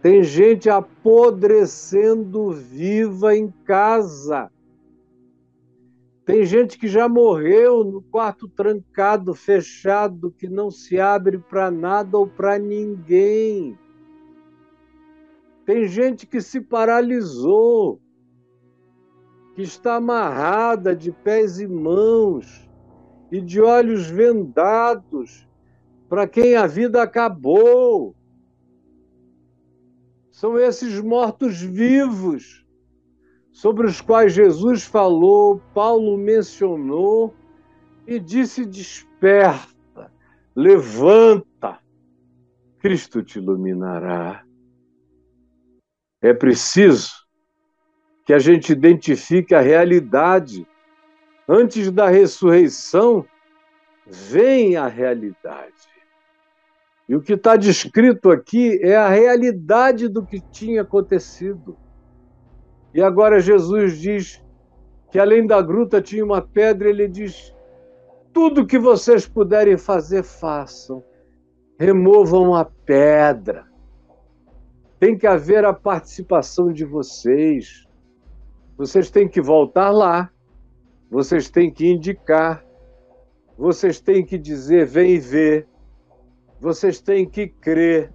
tem 0.03 0.21
gente 0.21 0.69
apodrecendo 0.69 2.51
viva 2.51 3.37
em 3.37 3.49
casa. 3.63 4.51
Tem 6.25 6.45
gente 6.45 6.77
que 6.77 6.89
já 6.89 7.07
morreu 7.07 7.85
no 7.85 8.01
quarto 8.01 8.49
trancado, 8.49 9.33
fechado, 9.33 10.29
que 10.29 10.49
não 10.49 10.69
se 10.69 10.99
abre 10.99 11.37
para 11.37 11.71
nada 11.71 12.17
ou 12.17 12.27
para 12.27 12.59
ninguém. 12.59 13.79
Tem 15.65 15.87
gente 15.87 16.27
que 16.27 16.41
se 16.41 16.59
paralisou, 16.59 18.01
que 19.55 19.61
está 19.61 19.95
amarrada 19.95 20.93
de 20.93 21.13
pés 21.13 21.61
e 21.61 21.67
mãos 21.67 22.69
e 23.31 23.39
de 23.39 23.61
olhos 23.61 24.09
vendados, 24.09 25.47
para 26.09 26.27
quem 26.27 26.57
a 26.57 26.67
vida 26.67 27.01
acabou 27.01 28.13
são 30.33 30.57
esses 30.57 30.99
mortos-vivos 30.99 32.65
sobre 33.51 33.85
os 33.85 34.01
quais 34.01 34.33
Jesus 34.33 34.83
falou, 34.83 35.61
Paulo 35.75 36.17
mencionou 36.17 37.35
e 38.07 38.19
disse: 38.19 38.65
Desperta, 38.65 40.11
levanta, 40.55 41.79
Cristo 42.79 43.21
te 43.21 43.37
iluminará. 43.37 44.43
É 46.19 46.33
preciso 46.33 47.13
que 48.25 48.33
a 48.33 48.39
gente 48.39 48.71
identifique 48.71 49.53
a 49.53 49.61
realidade. 49.61 50.67
Antes 51.47 51.91
da 51.91 52.09
ressurreição, 52.09 53.23
vem 54.07 54.77
a 54.77 54.87
realidade. 54.87 55.92
E 57.13 57.15
o 57.15 57.21
que 57.21 57.33
está 57.33 57.55
descrito 57.55 58.31
aqui 58.31 58.79
é 58.81 58.95
a 58.95 59.07
realidade 59.07 60.07
do 60.07 60.25
que 60.25 60.39
tinha 60.39 60.81
acontecido. 60.81 61.77
E 62.91 63.03
agora 63.03 63.39
Jesus 63.39 63.99
diz 63.99 64.43
que 65.11 65.19
além 65.19 65.45
da 65.45 65.61
gruta 65.61 66.01
tinha 66.01 66.25
uma 66.25 66.41
pedra, 66.41 66.89
ele 66.89 67.07
diz: 67.07 67.55
tudo 68.33 68.65
que 68.65 68.79
vocês 68.79 69.27
puderem 69.27 69.77
fazer, 69.77 70.23
façam. 70.23 71.03
Removam 71.77 72.55
a 72.55 72.65
pedra. 72.65 73.67
Tem 74.99 75.15
que 75.15 75.27
haver 75.27 75.63
a 75.65 75.71
participação 75.71 76.73
de 76.73 76.83
vocês. 76.83 77.87
Vocês 78.75 79.11
têm 79.11 79.27
que 79.27 79.39
voltar 79.39 79.91
lá. 79.91 80.31
Vocês 81.11 81.47
têm 81.47 81.71
que 81.71 81.85
indicar. 81.85 82.65
Vocês 83.55 84.01
têm 84.01 84.25
que 84.25 84.35
dizer: 84.35 84.87
vem 84.87 85.11
e 85.11 85.19
vê 85.19 85.67
vocês 86.63 87.01
têm 87.01 87.29
que 87.29 87.45
crer, 87.45 88.09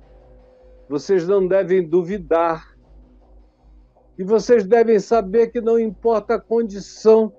vocês 0.89 1.29
não 1.29 1.47
devem 1.47 1.87
duvidar. 1.87 2.75
E 4.19 4.25
vocês 4.25 4.67
devem 4.67 4.99
saber 4.99 5.49
que 5.49 5.61
não 5.61 5.79
importa 5.79 6.37
a 6.37 6.41
condição 6.41 7.31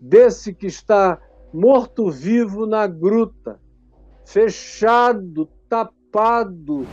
desse 0.00 0.54
que 0.54 0.66
está 0.66 1.20
morto-vivo 1.52 2.66
na 2.66 2.86
gruta, 2.86 3.60
fechado, 4.24 5.46
tapado 5.68 6.86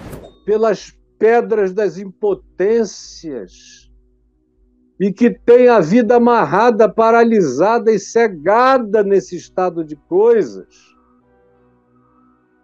pelas 0.45 0.91
pedras 1.17 1.73
das 1.73 1.97
impotências, 1.97 3.89
e 4.99 5.12
que 5.12 5.32
tem 5.32 5.69
a 5.69 5.80
vida 5.80 6.17
amarrada, 6.17 6.89
paralisada 6.89 7.93
e 7.93 7.97
cegada 7.97 9.04
nesse 9.04 9.38
estado 9.38 9.86
de 9.86 9.95
coisas 9.95 10.93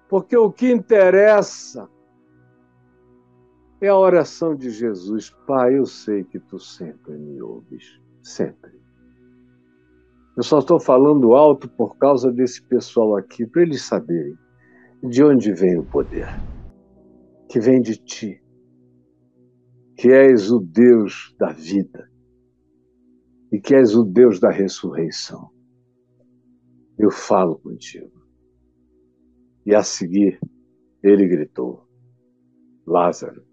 porque 0.10 0.36
o 0.36 0.52
que 0.52 0.72
interessa 0.72 1.88
é 3.80 3.88
a 3.88 3.98
oração 3.98 4.56
de 4.56 4.72
Jesus. 4.72 5.30
Pai, 5.46 5.78
eu 5.78 5.86
sei 5.86 6.24
que 6.24 6.40
tu 6.40 6.58
sempre 6.60 7.16
me 7.16 7.40
ouves. 7.42 8.02
Sempre. 8.24 8.72
Eu 10.36 10.44
só 10.44 10.60
estou 10.60 10.80
falando 10.80 11.34
alto 11.34 11.70
por 11.70 11.96
causa 11.98 12.32
desse 12.32 12.62
pessoal 12.64 13.16
aqui, 13.18 13.46
para 13.46 13.62
eles 13.62 13.84
saberem 13.84 14.36
de 15.04 15.24
onde 15.24 15.54
vem 15.54 15.78
o 15.78 15.86
poder. 15.86 16.28
Que 17.48 17.60
vem 17.60 17.80
de 17.80 17.96
ti, 17.96 18.42
que 19.96 20.10
és 20.12 20.52
o 20.52 20.60
Deus 20.60 21.36
da 21.40 21.52
vida 21.52 22.10
e 23.52 23.60
que 23.60 23.76
és 23.76 23.96
o 23.96 24.04
Deus 24.04 24.40
da 24.40 24.50
ressurreição. 24.50 25.50
Eu 26.98 27.12
falo 27.12 27.58
contigo. 27.60 28.19
E 29.66 29.76
a 29.76 29.84
seguir, 29.84 30.40
ele 31.04 31.28
gritou: 31.28 31.88
Lázaro, 32.86 33.44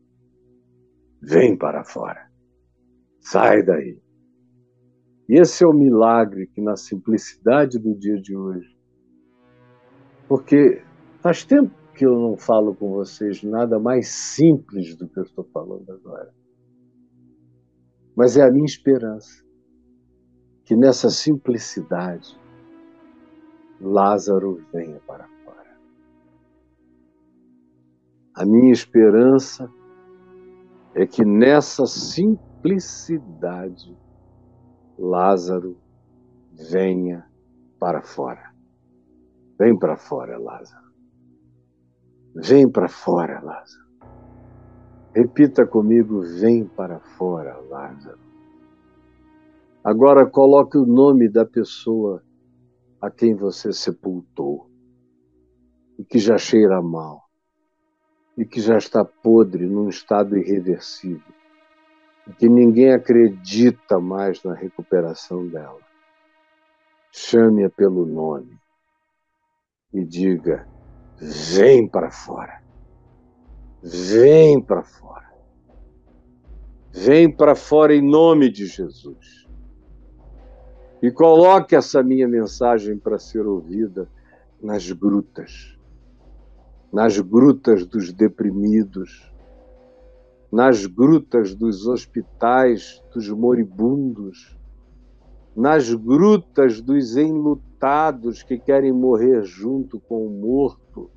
vem 1.21 1.57
para 1.57 1.85
fora, 1.85 2.31
sai 3.21 3.63
daí. 3.63 4.01
E 5.29 5.41
esse 5.41 5.65
é 5.65 5.67
o 5.67 5.73
milagre 5.73 6.47
que, 6.47 6.61
na 6.61 6.77
simplicidade 6.77 7.79
do 7.79 7.95
dia 7.99 8.21
de 8.21 8.37
hoje, 8.37 8.77
porque 10.29 10.83
faz 11.21 11.45
tempo 11.45 11.75
que 11.95 12.07
eu 12.07 12.15
não 12.19 12.37
falo 12.37 12.75
com 12.75 12.91
vocês 12.91 13.43
nada 13.43 13.79
mais 13.79 14.09
simples 14.09 14.95
do 14.95 15.09
que 15.09 15.19
eu 15.19 15.25
estou 15.25 15.45
falando 15.45 15.91
agora. 15.91 16.33
Mas 18.15 18.37
é 18.37 18.43
a 18.43 18.51
minha 18.51 18.65
esperança 18.65 19.45
que 20.65 20.77
nessa 20.77 21.11
simplicidade 21.11 22.39
Lázaro 23.81 24.65
venha 24.73 25.01
para 25.07 25.29
A 28.37 28.45
minha 28.45 28.71
esperança 28.71 29.67
é 30.95 31.07
que 31.07 31.25
nessa 31.25 31.87
simplicidade 31.87 33.97
Lázaro 34.99 35.79
venha 36.53 37.27
para 37.81 38.03
fora. 38.03 38.53
Vem 39.59 39.79
para 39.79 39.97
fora, 39.97 40.39
Lázaro. 40.39 40.85
Vem 42.35 42.71
para 42.71 42.89
fora, 42.89 43.41
Lázaro. 43.43 43.87
Repita 45.15 45.67
comigo: 45.67 46.21
vem 46.21 46.67
para 46.67 47.01
fora, 47.01 47.59
Lázaro. 47.71 48.21
Agora 49.83 50.29
coloque 50.29 50.77
o 50.77 50.85
nome 50.85 51.27
da 51.27 51.47
pessoa 51.47 52.23
a 53.01 53.11
quem 53.11 53.35
você 53.35 53.73
sepultou 53.73 54.71
e 55.99 56.05
que 56.05 56.19
já 56.19 56.37
cheira 56.37 56.83
mal 56.83 57.26
e 58.37 58.45
que 58.45 58.61
já 58.61 58.77
está 58.77 59.05
podre 59.05 59.67
num 59.67 59.89
estado 59.89 60.37
irreversível, 60.37 61.35
e 62.29 62.33
que 62.35 62.49
ninguém 62.49 62.93
acredita 62.93 63.99
mais 63.99 64.43
na 64.43 64.55
recuperação 64.55 65.47
dela. 65.47 65.81
Chame-a 67.11 67.71
pelo 67.71 68.05
nome 68.05 68.59
e 69.93 70.05
diga: 70.05 70.69
vem 71.19 71.89
para 71.89 72.11
fora, 72.11 72.63
vem 73.83 74.61
para 74.61 74.83
fora, 74.83 75.33
vem 76.93 77.35
para 77.35 77.55
fora 77.55 77.95
em 77.95 78.03
nome 78.03 78.51
de 78.51 78.67
Jesus. 78.67 79.47
E 81.03 81.11
coloque 81.11 81.77
essa 81.77 82.03
minha 82.03 82.27
mensagem 82.27 82.99
para 82.99 83.19
ser 83.19 83.47
ouvida 83.47 84.11
nas 84.61 84.91
grutas 84.91 85.76
nas 86.97 87.21
grutas 87.21 87.85
dos 87.85 88.11
deprimidos, 88.11 89.31
nas 90.51 90.87
grutas 90.87 91.55
dos 91.55 91.87
hospitais 91.87 93.03
dos 93.13 93.29
moribundos, 93.29 94.57
nas 95.55 95.93
grutas 95.93 96.81
dos 96.81 97.15
enlutados 97.19 98.43
que 98.43 98.59
querem 98.59 98.93
morrer 98.93 99.45
junto 99.45 100.01
com 100.01 100.27
o 100.27 100.31
morto, 100.31 101.11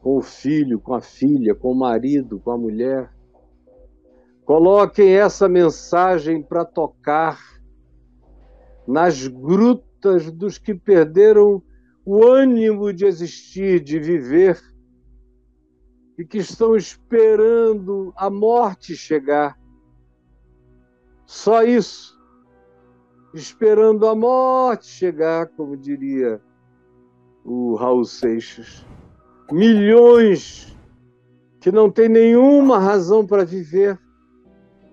com 0.00 0.16
o 0.16 0.22
filho, 0.22 0.80
com 0.80 0.94
a 0.94 1.02
filha, 1.02 1.54
com 1.54 1.72
o 1.72 1.78
marido, 1.78 2.40
com 2.40 2.52
a 2.52 2.56
mulher. 2.56 3.12
Coloquem 4.46 5.10
essa 5.10 5.46
mensagem 5.46 6.42
para 6.42 6.64
tocar 6.64 7.38
nas 8.88 9.28
grutas 9.28 10.32
dos 10.32 10.56
que 10.56 10.74
perderam 10.74 11.62
o 12.02 12.24
ânimo 12.24 12.94
de 12.94 13.04
existir, 13.04 13.78
de 13.78 13.98
viver, 13.98 14.58
e 16.18 16.24
que 16.24 16.38
estão 16.38 16.74
esperando 16.76 18.12
a 18.16 18.30
morte 18.30 18.96
chegar. 18.96 19.58
Só 21.26 21.62
isso. 21.62 22.16
Esperando 23.34 24.06
a 24.06 24.14
morte 24.14 24.86
chegar, 24.86 25.48
como 25.48 25.76
diria 25.76 26.40
o 27.44 27.74
Raul 27.74 28.04
Seixas. 28.04 28.86
Milhões 29.52 30.76
que 31.60 31.70
não 31.70 31.90
têm 31.90 32.08
nenhuma 32.08 32.78
razão 32.78 33.26
para 33.26 33.44
viver, 33.44 33.98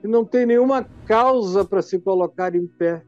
que 0.01 0.07
não 0.07 0.25
têm 0.25 0.45
nenhuma 0.45 0.83
causa 1.05 1.63
para 1.63 1.81
se 1.81 1.99
colocar 1.99 2.55
em 2.55 2.67
pé 2.67 3.05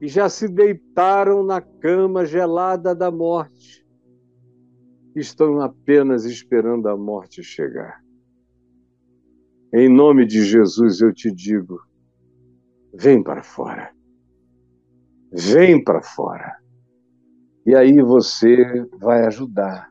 e 0.00 0.08
já 0.08 0.28
se 0.28 0.48
deitaram 0.48 1.42
na 1.42 1.60
cama 1.60 2.24
gelada 2.24 2.94
da 2.94 3.10
morte. 3.10 3.86
Estão 5.18 5.60
apenas 5.60 6.24
esperando 6.24 6.88
a 6.88 6.96
morte 6.96 7.42
chegar. 7.42 8.00
Em 9.74 9.88
nome 9.88 10.24
de 10.24 10.44
Jesus 10.44 11.00
eu 11.00 11.12
te 11.12 11.32
digo: 11.32 11.80
vem 12.94 13.20
para 13.20 13.42
fora. 13.42 13.90
Vem 15.32 15.82
para 15.82 16.02
fora. 16.02 16.56
E 17.66 17.74
aí 17.74 18.00
você 18.00 18.86
vai 18.96 19.26
ajudar. 19.26 19.90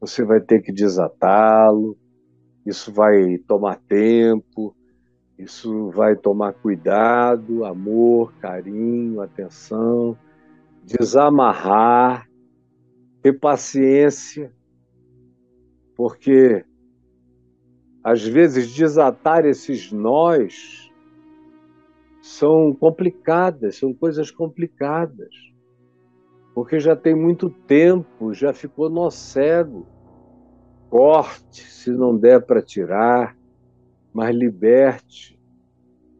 Você 0.00 0.24
vai 0.24 0.40
ter 0.40 0.62
que 0.62 0.72
desatá-lo, 0.72 1.98
isso 2.64 2.92
vai 2.92 3.38
tomar 3.38 3.80
tempo, 3.88 4.72
isso 5.36 5.90
vai 5.90 6.14
tomar 6.14 6.52
cuidado, 6.52 7.64
amor, 7.64 8.32
carinho, 8.34 9.20
atenção, 9.20 10.16
desamarrar, 10.84 12.29
ter 13.22 13.38
paciência, 13.38 14.52
porque 15.96 16.64
às 18.02 18.26
vezes 18.26 18.72
desatar 18.72 19.44
esses 19.44 19.92
nós 19.92 20.90
são 22.22 22.74
complicadas, 22.74 23.76
são 23.76 23.92
coisas 23.92 24.30
complicadas, 24.30 25.28
porque 26.54 26.78
já 26.78 26.96
tem 26.96 27.14
muito 27.14 27.50
tempo, 27.50 28.32
já 28.32 28.52
ficou 28.52 28.88
nó 28.88 29.10
cego. 29.10 29.86
Corte, 30.88 31.62
se 31.62 31.90
não 31.90 32.16
der 32.16 32.44
para 32.44 32.60
tirar, 32.60 33.36
mas 34.12 34.34
liberte. 34.34 35.38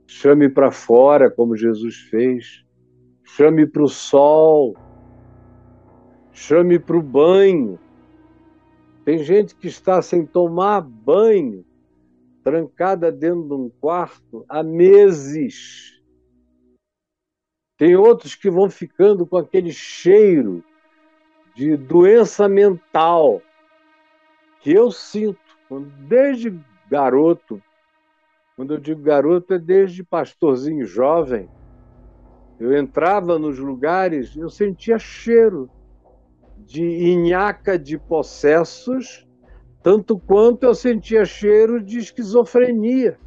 Chame 0.06 0.48
para 0.48 0.70
fora, 0.70 1.30
como 1.30 1.56
Jesus 1.56 1.96
fez. 1.96 2.64
Chame 3.24 3.66
para 3.66 3.82
o 3.82 3.88
sol. 3.88 4.76
Chame 6.40 6.78
para 6.78 6.96
o 6.96 7.02
banho. 7.02 7.78
Tem 9.04 9.22
gente 9.22 9.54
que 9.54 9.68
está 9.68 10.00
sem 10.00 10.24
tomar 10.24 10.80
banho, 10.80 11.66
trancada 12.42 13.12
dentro 13.12 13.46
de 13.46 13.54
um 13.54 13.68
quarto 13.68 14.42
há 14.48 14.62
meses. 14.62 16.02
Tem 17.76 17.94
outros 17.94 18.34
que 18.34 18.50
vão 18.50 18.70
ficando 18.70 19.26
com 19.26 19.36
aquele 19.36 19.70
cheiro 19.70 20.64
de 21.54 21.76
doença 21.76 22.48
mental 22.48 23.42
que 24.60 24.72
eu 24.72 24.90
sinto 24.90 25.38
desde 26.08 26.58
garoto, 26.90 27.62
quando 28.56 28.72
eu 28.74 28.80
digo 28.80 29.02
garoto, 29.02 29.52
é 29.52 29.58
desde 29.58 30.02
pastorzinho 30.02 30.86
jovem. 30.86 31.50
Eu 32.58 32.74
entrava 32.74 33.38
nos 33.38 33.58
lugares, 33.58 34.34
eu 34.34 34.48
sentia 34.48 34.98
cheiro 34.98 35.70
de 36.70 36.84
inhaca 36.84 37.78
de 37.78 37.98
possessos, 37.98 39.26
tanto 39.82 40.18
quanto 40.18 40.64
eu 40.64 40.74
sentia 40.74 41.24
cheiro 41.24 41.82
de 41.82 41.98
esquizofrenia 41.98 43.18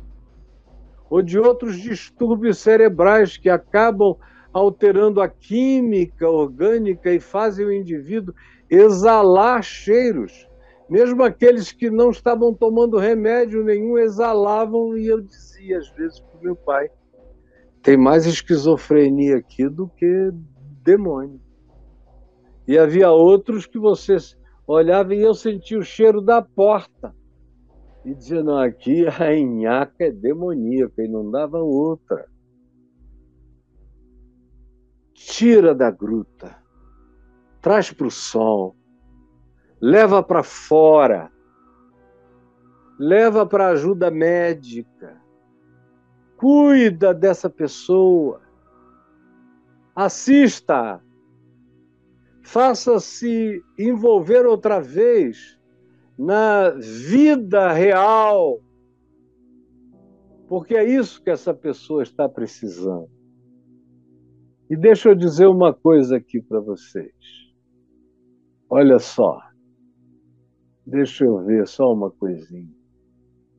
ou 1.09 1.21
de 1.21 1.37
outros 1.37 1.77
distúrbios 1.77 2.57
cerebrais 2.57 3.35
que 3.35 3.49
acabam 3.49 4.15
alterando 4.53 5.21
a 5.21 5.27
química 5.27 6.29
orgânica 6.29 7.11
e 7.11 7.19
fazem 7.19 7.65
o 7.65 7.73
indivíduo 7.73 8.33
exalar 8.69 9.61
cheiros 9.61 10.47
mesmo 10.89 11.23
aqueles 11.23 11.71
que 11.71 11.89
não 11.89 12.11
estavam 12.11 12.53
tomando 12.53 12.97
remédio 12.97 13.63
nenhum 13.63 13.97
exalavam, 13.97 14.97
e 14.97 15.07
eu 15.07 15.21
dizia 15.21 15.79
às 15.79 15.89
vezes 15.89 16.19
para 16.19 16.39
o 16.39 16.43
meu 16.43 16.55
pai: 16.55 16.89
tem 17.81 17.97
mais 17.97 18.25
esquizofrenia 18.25 19.37
aqui 19.37 19.67
do 19.67 19.87
que 19.87 20.29
demônio. 20.83 21.41
E 22.67 22.77
havia 22.77 23.11
outros 23.11 23.65
que 23.65 23.77
você 23.77 24.17
olhava 24.65 25.13
e 25.13 25.21
eu 25.21 25.33
sentia 25.33 25.77
o 25.77 25.83
cheiro 25.83 26.21
da 26.21 26.41
porta. 26.41 27.13
E 28.05 28.13
dizia: 28.13 28.43
não, 28.43 28.57
aqui 28.57 29.05
a 29.07 29.35
inhaca 29.35 30.05
é 30.05 30.11
demoníaca, 30.11 31.03
e 31.03 31.07
não 31.07 31.29
dava 31.29 31.59
outra. 31.59 32.27
Tira 35.13 35.73
da 35.73 35.89
gruta, 35.89 36.57
traz 37.61 37.91
para 37.91 38.07
o 38.07 38.11
sol 38.11 38.75
leva 39.85 40.23
para 40.23 40.41
fora, 40.43 41.29
leva 42.97 43.45
para 43.45 43.67
ajuda 43.67 44.09
médica, 44.09 45.21
cuida 46.37 47.13
dessa 47.13 47.49
pessoa, 47.49 48.39
assista, 49.93 51.03
faça-se 52.53 53.63
envolver 53.79 54.45
outra 54.45 54.79
vez 54.79 55.59
na 56.15 56.69
vida 56.69 57.73
real, 57.73 58.61
porque 60.47 60.75
é 60.75 60.87
isso 60.87 61.23
que 61.23 61.31
essa 61.31 61.51
pessoa 61.51 62.03
está 62.03 62.29
precisando. 62.29 63.09
E 64.69 64.77
deixa 64.77 65.09
eu 65.09 65.15
dizer 65.15 65.47
uma 65.47 65.73
coisa 65.73 66.17
aqui 66.17 66.39
para 66.39 66.59
vocês. 66.59 67.15
Olha 68.69 68.99
só. 68.99 69.41
Deixa 70.85 71.25
eu 71.25 71.43
ver 71.43 71.67
só 71.67 71.91
uma 71.91 72.11
coisinha. 72.11 72.69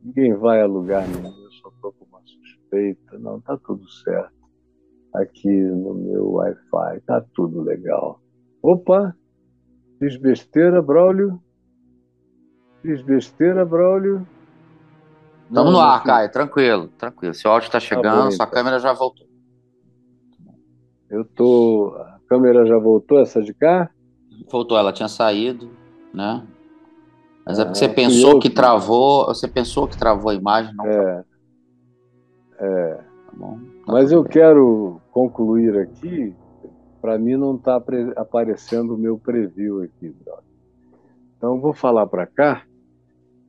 Ninguém 0.04 0.36
vai 0.36 0.62
a 0.62 0.66
lugar 0.66 1.08
nenhum, 1.08 1.36
eu 1.36 1.50
só 1.50 1.68
estou 1.68 1.92
com 1.94 2.04
uma 2.04 2.20
suspeita. 2.24 3.18
Não, 3.18 3.40
tá 3.40 3.58
tudo 3.58 3.90
certo. 3.90 4.32
Aqui 5.12 5.50
no 5.50 5.94
meu 5.94 6.30
Wi-Fi, 6.34 7.00
tá 7.06 7.24
tudo 7.34 7.60
legal. 7.60 8.20
Opa! 8.64 9.14
Fiz 9.98 10.16
besteira, 10.16 10.80
Braulio? 10.80 11.38
Fiz 12.80 13.02
besteira, 13.02 13.62
Braulio? 13.62 14.26
Estamos 15.46 15.70
no 15.70 15.78
ar, 15.78 16.02
Caio, 16.02 16.32
tranquilo, 16.32 16.88
tranquilo. 16.96 17.34
Seu 17.34 17.50
áudio 17.50 17.66
está 17.66 17.76
tá 17.76 17.80
chegando, 17.80 18.24
tá 18.24 18.30
sua 18.30 18.46
então. 18.46 18.50
câmera 18.50 18.78
já 18.78 18.94
voltou. 18.94 19.26
Eu 21.10 21.26
tô. 21.26 21.94
A 21.94 22.18
câmera 22.26 22.64
já 22.64 22.78
voltou, 22.78 23.20
essa 23.20 23.42
de 23.42 23.52
cá? 23.52 23.90
Voltou, 24.50 24.78
ela 24.78 24.94
tinha 24.94 25.08
saído, 25.08 25.68
né? 26.14 26.42
Mas 27.44 27.58
é 27.58 27.66
porque 27.66 27.78
você 27.78 27.88
pensou 27.90 28.40
que 28.40 28.48
travou, 28.48 29.26
você 29.26 29.46
pensou 29.46 29.86
que 29.86 29.98
travou 29.98 30.30
a 30.30 30.34
imagem, 30.34 30.74
não 30.74 30.86
é. 30.86 31.24
É. 32.58 32.94
Tá 32.94 33.32
bom, 33.34 33.58
tá 33.84 33.92
Mas 33.92 34.10
eu 34.10 34.22
bem. 34.22 34.32
quero 34.32 35.02
concluir 35.10 35.78
aqui, 35.78 36.34
para 37.04 37.18
mim 37.18 37.36
não 37.36 37.56
está 37.56 37.78
aparecendo 38.16 38.94
o 38.94 38.98
meu 38.98 39.18
preview 39.18 39.82
aqui, 39.82 40.08
brother. 40.08 40.42
Então 41.36 41.60
vou 41.60 41.74
falar 41.74 42.06
para 42.06 42.26
cá. 42.26 42.64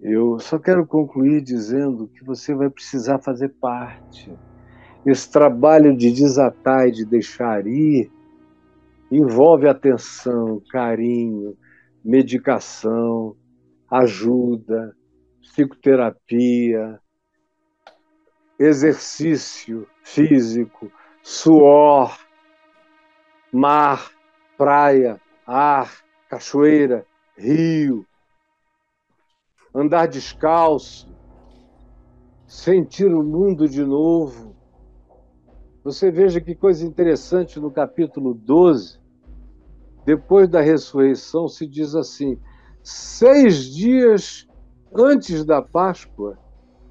Eu 0.01 0.37
só 0.39 0.59
quero 0.59 0.85
concluir 0.85 1.41
dizendo 1.41 2.09
que 2.09 2.21
você 2.21 2.53
vai 2.53 2.69
precisar 2.69 3.19
fazer 3.19 3.47
parte. 3.61 4.29
Esse 5.05 5.31
trabalho 5.31 5.95
de 5.95 6.11
desatar 6.11 6.89
e 6.89 6.91
de 6.91 7.05
deixar 7.05 7.65
ir 7.65 8.11
envolve 9.09 9.69
atenção, 9.69 10.61
carinho, 10.69 11.55
medicação, 12.03 13.37
ajuda, 13.89 14.93
psicoterapia, 15.41 16.99
exercício 18.59 19.87
físico, 20.03 20.91
suor, 21.23 22.19
mar, 23.55 24.11
praia, 24.57 25.19
ar, 25.47 26.03
cachoeira, 26.29 27.05
rio, 27.37 28.05
andar 29.73 30.07
descalço, 30.07 31.09
sentir 32.45 33.13
o 33.13 33.23
mundo 33.23 33.67
de 33.67 33.83
novo, 33.83 34.53
Você 35.85 36.09
veja 36.11 36.41
que 36.41 36.55
coisa 36.55 36.83
interessante 36.83 37.59
no 37.59 37.69
capítulo 37.69 38.33
12, 38.33 38.99
depois 40.03 40.49
da 40.49 40.59
ressurreição, 40.59 41.47
se 41.47 41.67
diz 41.67 41.95
assim: 41.95 42.39
seis 42.83 43.65
dias 43.65 44.47
antes 44.93 45.45
da 45.45 45.61
Páscoa, 45.61 46.39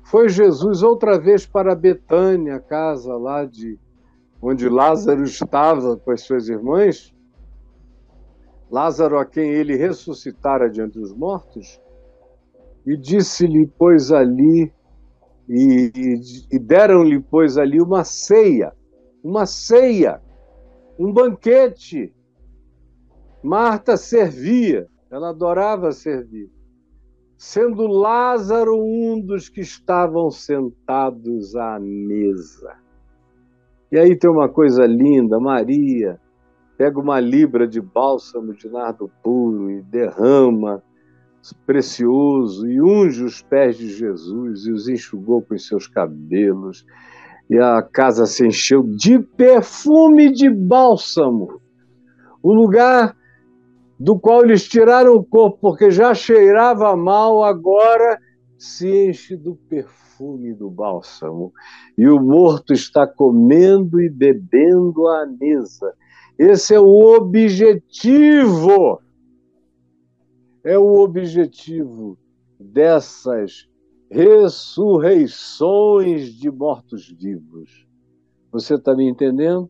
foi 0.04 0.28
Jesus 0.28 0.82
outra 0.82 1.18
vez 1.18 1.44
para 1.44 1.74
Betânia, 1.74 2.56
a 2.56 2.60
casa 2.60 3.16
lá 3.16 3.44
de 3.44 3.78
onde 4.46 4.68
Lázaro 4.68 5.24
estava 5.24 5.96
com 5.96 6.10
as 6.10 6.20
suas 6.20 6.50
irmãs. 6.50 7.14
Lázaro, 8.70 9.18
a 9.18 9.24
quem 9.24 9.50
ele 9.50 9.74
ressuscitara 9.74 10.68
diante 10.68 10.98
dos 10.98 11.14
mortos, 11.14 11.80
e 12.84 12.94
disse-lhe, 12.94 13.66
pois 13.78 14.12
ali, 14.12 14.70
e, 15.48 15.90
e, 15.96 16.20
e 16.52 16.58
deram-lhe, 16.58 17.20
pois 17.20 17.56
ali, 17.56 17.80
uma 17.80 18.04
ceia, 18.04 18.74
uma 19.22 19.46
ceia, 19.46 20.20
um 20.98 21.10
banquete. 21.10 22.14
Marta 23.42 23.96
servia, 23.96 24.86
ela 25.10 25.30
adorava 25.30 25.90
servir, 25.92 26.50
sendo 27.38 27.86
Lázaro 27.86 28.78
um 28.78 29.20
dos 29.20 29.48
que 29.48 29.62
estavam 29.62 30.30
sentados 30.30 31.56
à 31.56 31.78
mesa. 31.80 32.83
E 33.94 33.98
aí 33.98 34.18
tem 34.18 34.28
uma 34.28 34.48
coisa 34.48 34.84
linda, 34.84 35.40
Maria 35.40 36.20
pega 36.76 36.98
uma 36.98 37.20
libra 37.20 37.66
de 37.66 37.80
bálsamo 37.80 38.54
de 38.54 38.68
nardo 38.68 39.10
puro 39.22 39.70
e 39.70 39.82
derrama 39.82 40.82
precioso 41.66 42.66
e 42.66 42.80
unge 42.80 43.22
os 43.22 43.42
pés 43.42 43.76
de 43.76 43.88
Jesus 43.88 44.66
e 44.66 44.72
os 44.72 44.88
enxugou 44.88 45.42
com 45.42 45.54
os 45.54 45.66
seus 45.66 45.86
cabelos. 45.86 46.86
E 47.50 47.58
a 47.58 47.82
casa 47.82 48.24
se 48.24 48.46
encheu 48.46 48.82
de 48.82 49.18
perfume 49.18 50.32
de 50.32 50.48
bálsamo. 50.48 51.60
O 52.42 52.54
lugar 52.54 53.14
do 54.00 54.18
qual 54.18 54.42
eles 54.42 54.66
tiraram 54.66 55.14
o 55.14 55.24
corpo, 55.24 55.58
porque 55.60 55.90
já 55.90 56.14
cheirava 56.14 56.96
mal, 56.96 57.44
agora 57.44 58.18
se 58.64 59.08
enche 59.08 59.36
do 59.36 59.54
perfume 59.54 60.54
do 60.54 60.70
bálsamo. 60.70 61.52
E 61.96 62.08
o 62.08 62.20
morto 62.20 62.72
está 62.72 63.06
comendo 63.06 64.00
e 64.00 64.08
bebendo 64.08 65.06
à 65.06 65.24
mesa. 65.26 65.94
Esse 66.38 66.74
é 66.74 66.80
o 66.80 67.16
objetivo 67.16 69.02
é 70.64 70.76
o 70.78 71.00
objetivo 71.00 72.18
dessas 72.58 73.68
ressurreições 74.10 76.32
de 76.32 76.50
mortos-vivos. 76.50 77.86
Você 78.50 78.76
está 78.76 78.96
me 78.96 79.06
entendendo? 79.06 79.68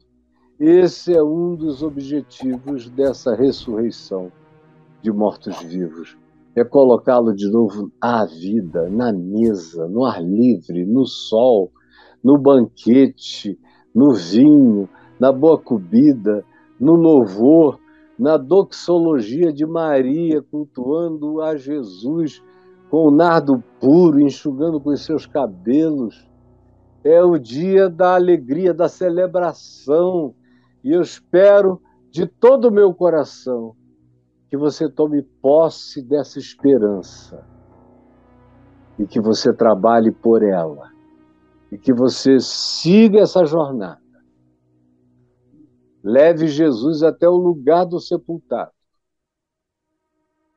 Esse 0.58 1.12
é 1.12 1.22
um 1.22 1.54
dos 1.56 1.82
objetivos 1.82 2.88
dessa 2.88 3.34
ressurreição 3.34 4.32
de 5.02 5.10
mortos-vivos. 5.10 6.16
É 6.56 6.62
colocá-lo 6.62 7.34
de 7.34 7.50
novo 7.50 7.90
à 8.00 8.24
vida, 8.24 8.88
na 8.88 9.12
mesa, 9.12 9.88
no 9.88 10.04
ar 10.04 10.22
livre, 10.22 10.86
no 10.86 11.04
sol, 11.04 11.72
no 12.22 12.38
banquete, 12.38 13.58
no 13.92 14.12
vinho, 14.14 14.88
na 15.18 15.32
boa 15.32 15.58
comida, 15.58 16.44
no 16.78 16.94
louvor, 16.94 17.80
na 18.16 18.36
doxologia 18.36 19.52
de 19.52 19.66
Maria, 19.66 20.40
cultuando 20.42 21.40
a 21.40 21.56
Jesus 21.56 22.40
com 22.88 23.08
o 23.08 23.10
nardo 23.10 23.60
puro, 23.80 24.20
enxugando 24.20 24.80
com 24.80 24.90
os 24.90 25.04
seus 25.04 25.26
cabelos. 25.26 26.24
É 27.02 27.20
o 27.20 27.36
dia 27.36 27.88
da 27.88 28.14
alegria, 28.14 28.72
da 28.72 28.88
celebração. 28.88 30.32
E 30.84 30.92
eu 30.92 31.02
espero 31.02 31.80
de 32.12 32.26
todo 32.26 32.68
o 32.68 32.72
meu 32.72 32.94
coração 32.94 33.74
que 34.54 34.56
você 34.56 34.88
tome 34.88 35.20
posse 35.20 36.00
dessa 36.00 36.38
esperança 36.38 37.44
e 38.96 39.04
que 39.04 39.20
você 39.20 39.52
trabalhe 39.52 40.12
por 40.12 40.44
ela 40.44 40.92
e 41.72 41.76
que 41.76 41.92
você 41.92 42.38
siga 42.38 43.18
essa 43.18 43.44
jornada 43.44 44.00
Leve 46.04 46.46
Jesus 46.46 47.02
até 47.02 47.28
o 47.28 47.34
lugar 47.34 47.84
do 47.84 47.98
sepultado 47.98 48.70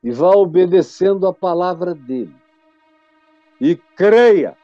e 0.00 0.12
vá 0.12 0.30
obedecendo 0.30 1.26
a 1.26 1.34
palavra 1.34 1.92
dele. 1.92 2.36
E 3.60 3.74
creia 3.74 4.56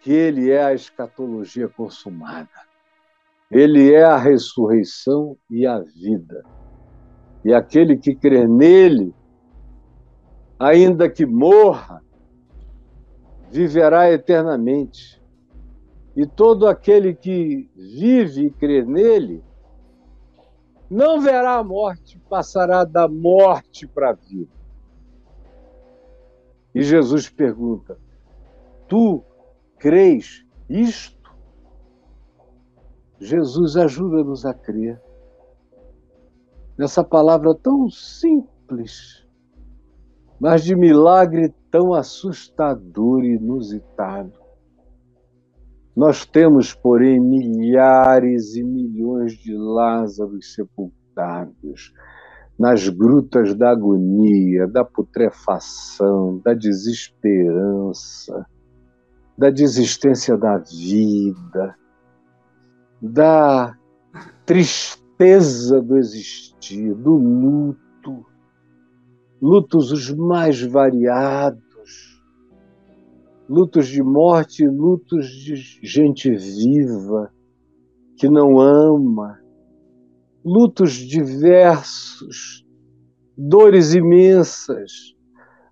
que 0.00 0.10
ele 0.10 0.50
é 0.50 0.64
a 0.64 0.74
escatologia 0.74 1.68
consumada. 1.68 2.66
Ele 3.48 3.92
é 3.92 4.02
a 4.02 4.16
ressurreição 4.16 5.38
e 5.48 5.64
a 5.64 5.78
vida. 5.78 6.42
E 7.44 7.52
aquele 7.52 7.96
que 7.96 8.14
crê 8.14 8.46
nele, 8.46 9.14
ainda 10.58 11.10
que 11.10 11.26
morra, 11.26 12.02
viverá 13.50 14.10
eternamente. 14.10 15.20
E 16.14 16.26
todo 16.26 16.66
aquele 16.66 17.14
que 17.14 17.68
vive 17.74 18.46
e 18.46 18.50
crê 18.50 18.84
nele 18.84 19.42
não 20.88 21.20
verá 21.20 21.56
a 21.56 21.64
morte, 21.64 22.18
passará 22.28 22.84
da 22.84 23.08
morte 23.08 23.86
para 23.86 24.10
a 24.10 24.12
vida. 24.12 24.52
E 26.74 26.82
Jesus 26.82 27.28
pergunta: 27.28 27.98
Tu 28.88 29.22
crês 29.78 30.44
isto? 30.68 31.32
Jesus 33.18 33.76
ajuda-nos 33.76 34.44
a 34.44 34.52
crer 34.52 35.00
nessa 36.82 37.04
palavra 37.04 37.54
tão 37.54 37.88
simples, 37.88 39.24
mas 40.40 40.64
de 40.64 40.74
milagre 40.74 41.54
tão 41.70 41.94
assustador 41.94 43.22
e 43.22 43.36
inusitado. 43.36 44.32
Nós 45.94 46.26
temos, 46.26 46.74
porém, 46.74 47.20
milhares 47.20 48.56
e 48.56 48.64
milhões 48.64 49.34
de 49.34 49.56
Lázaros 49.56 50.54
sepultados 50.54 51.94
nas 52.58 52.88
grutas 52.88 53.54
da 53.54 53.70
agonia, 53.70 54.66
da 54.66 54.84
putrefação, 54.84 56.40
da 56.44 56.52
desesperança, 56.52 58.44
da 59.38 59.50
desistência 59.50 60.36
da 60.36 60.58
vida, 60.58 61.76
da 63.00 63.72
tristeza 64.44 65.01
do 65.82 65.96
existir, 65.96 66.94
do 66.94 67.16
luto, 67.16 68.26
lutos 69.40 69.92
os 69.92 70.10
mais 70.10 70.60
variados. 70.62 71.62
Lutos 73.48 73.88
de 73.88 74.02
morte, 74.02 74.66
lutos 74.66 75.26
de 75.26 75.54
gente 75.82 76.34
viva 76.34 77.32
que 78.16 78.28
não 78.28 78.60
ama, 78.60 79.40
lutos 80.44 80.92
diversos, 80.92 82.64
dores 83.36 83.94
imensas, 83.94 85.14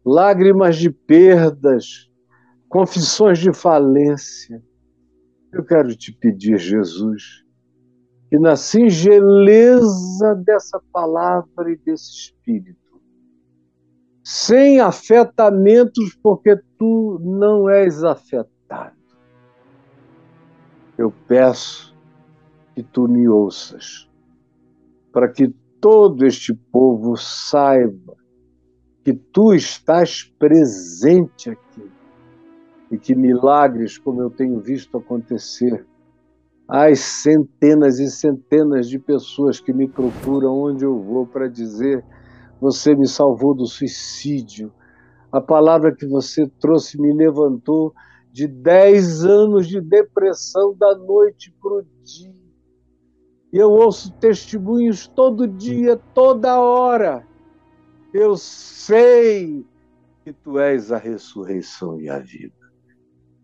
lágrimas 0.04 0.76
de 0.76 0.90
perdas, 0.90 2.10
confissões 2.68 3.38
de 3.38 3.52
falência. 3.52 4.62
Eu 5.52 5.64
quero 5.64 5.94
te 5.94 6.12
pedir, 6.12 6.58
Jesus, 6.58 7.44
que 8.30 8.38
na 8.38 8.54
singeleza 8.54 10.36
dessa 10.36 10.80
palavra 10.92 11.72
e 11.72 11.76
desse 11.76 12.12
espírito, 12.12 12.78
sem 14.22 14.78
afetamentos, 14.78 16.16
porque 16.22 16.56
tu 16.78 17.18
não 17.20 17.68
és 17.68 18.04
afetado. 18.04 18.94
Eu 20.96 21.12
peço 21.26 21.92
que 22.72 22.84
tu 22.84 23.08
me 23.08 23.28
ouças, 23.28 24.08
para 25.12 25.28
que 25.28 25.48
todo 25.80 26.24
este 26.24 26.54
povo 26.54 27.16
saiba 27.16 28.16
que 29.02 29.12
tu 29.12 29.52
estás 29.52 30.22
presente 30.38 31.50
aqui 31.50 31.90
e 32.92 32.98
que 32.98 33.14
milagres, 33.16 33.98
como 33.98 34.20
eu 34.20 34.30
tenho 34.30 34.60
visto 34.60 34.98
acontecer, 34.98 35.84
as 36.70 37.00
centenas 37.00 37.98
e 37.98 38.08
centenas 38.08 38.88
de 38.88 38.96
pessoas 38.96 39.58
que 39.58 39.72
me 39.72 39.88
procuram 39.88 40.56
onde 40.56 40.84
eu 40.84 41.02
vou 41.02 41.26
para 41.26 41.48
dizer 41.48 42.04
você 42.60 42.94
me 42.94 43.08
salvou 43.08 43.54
do 43.54 43.66
suicídio. 43.66 44.72
A 45.32 45.40
palavra 45.40 45.94
que 45.94 46.06
você 46.06 46.46
trouxe 46.60 47.00
me 47.00 47.12
levantou 47.12 47.92
de 48.30 48.46
dez 48.46 49.24
anos 49.24 49.66
de 49.66 49.80
depressão 49.80 50.72
da 50.76 50.94
noite 50.94 51.52
para 51.60 51.72
o 51.72 51.82
dia. 52.04 52.34
E 53.52 53.56
eu 53.56 53.70
ouço 53.70 54.12
testemunhos 54.20 55.08
todo 55.08 55.48
dia, 55.48 55.96
toda 56.14 56.60
hora. 56.60 57.26
Eu 58.12 58.36
sei 58.36 59.66
que 60.22 60.32
tu 60.32 60.58
és 60.58 60.92
a 60.92 60.98
ressurreição 60.98 62.00
e 62.00 62.08
a 62.08 62.18
vida. 62.20 62.59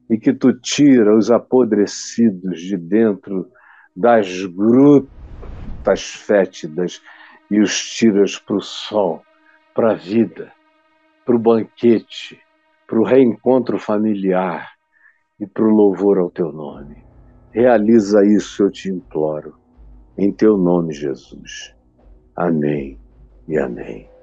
E 0.08 0.18
que 0.18 0.32
tu 0.32 0.52
tira 0.52 1.16
os 1.16 1.30
apodrecidos 1.30 2.60
de 2.60 2.76
dentro 2.76 3.50
das 3.94 4.44
grutas 4.44 6.02
fétidas 6.02 7.02
e 7.50 7.60
os 7.60 7.80
tiras 7.80 8.38
para 8.38 8.56
o 8.56 8.60
sol, 8.60 9.22
para 9.74 9.92
a 9.92 9.94
vida, 9.94 10.52
para 11.24 11.36
o 11.36 11.38
banquete, 11.38 12.40
para 12.86 13.00
o 13.00 13.04
reencontro 13.04 13.78
familiar 13.78 14.70
e 15.40 15.46
para 15.46 15.64
o 15.64 15.74
louvor 15.74 16.18
ao 16.18 16.30
teu 16.30 16.52
nome. 16.52 17.04
Realiza 17.50 18.24
isso, 18.24 18.64
eu 18.64 18.70
te 18.70 18.90
imploro, 18.90 19.54
em 20.16 20.32
teu 20.32 20.56
nome, 20.56 20.92
Jesus. 20.92 21.74
Amém 22.36 23.00
e 23.48 23.58
amém. 23.58 24.15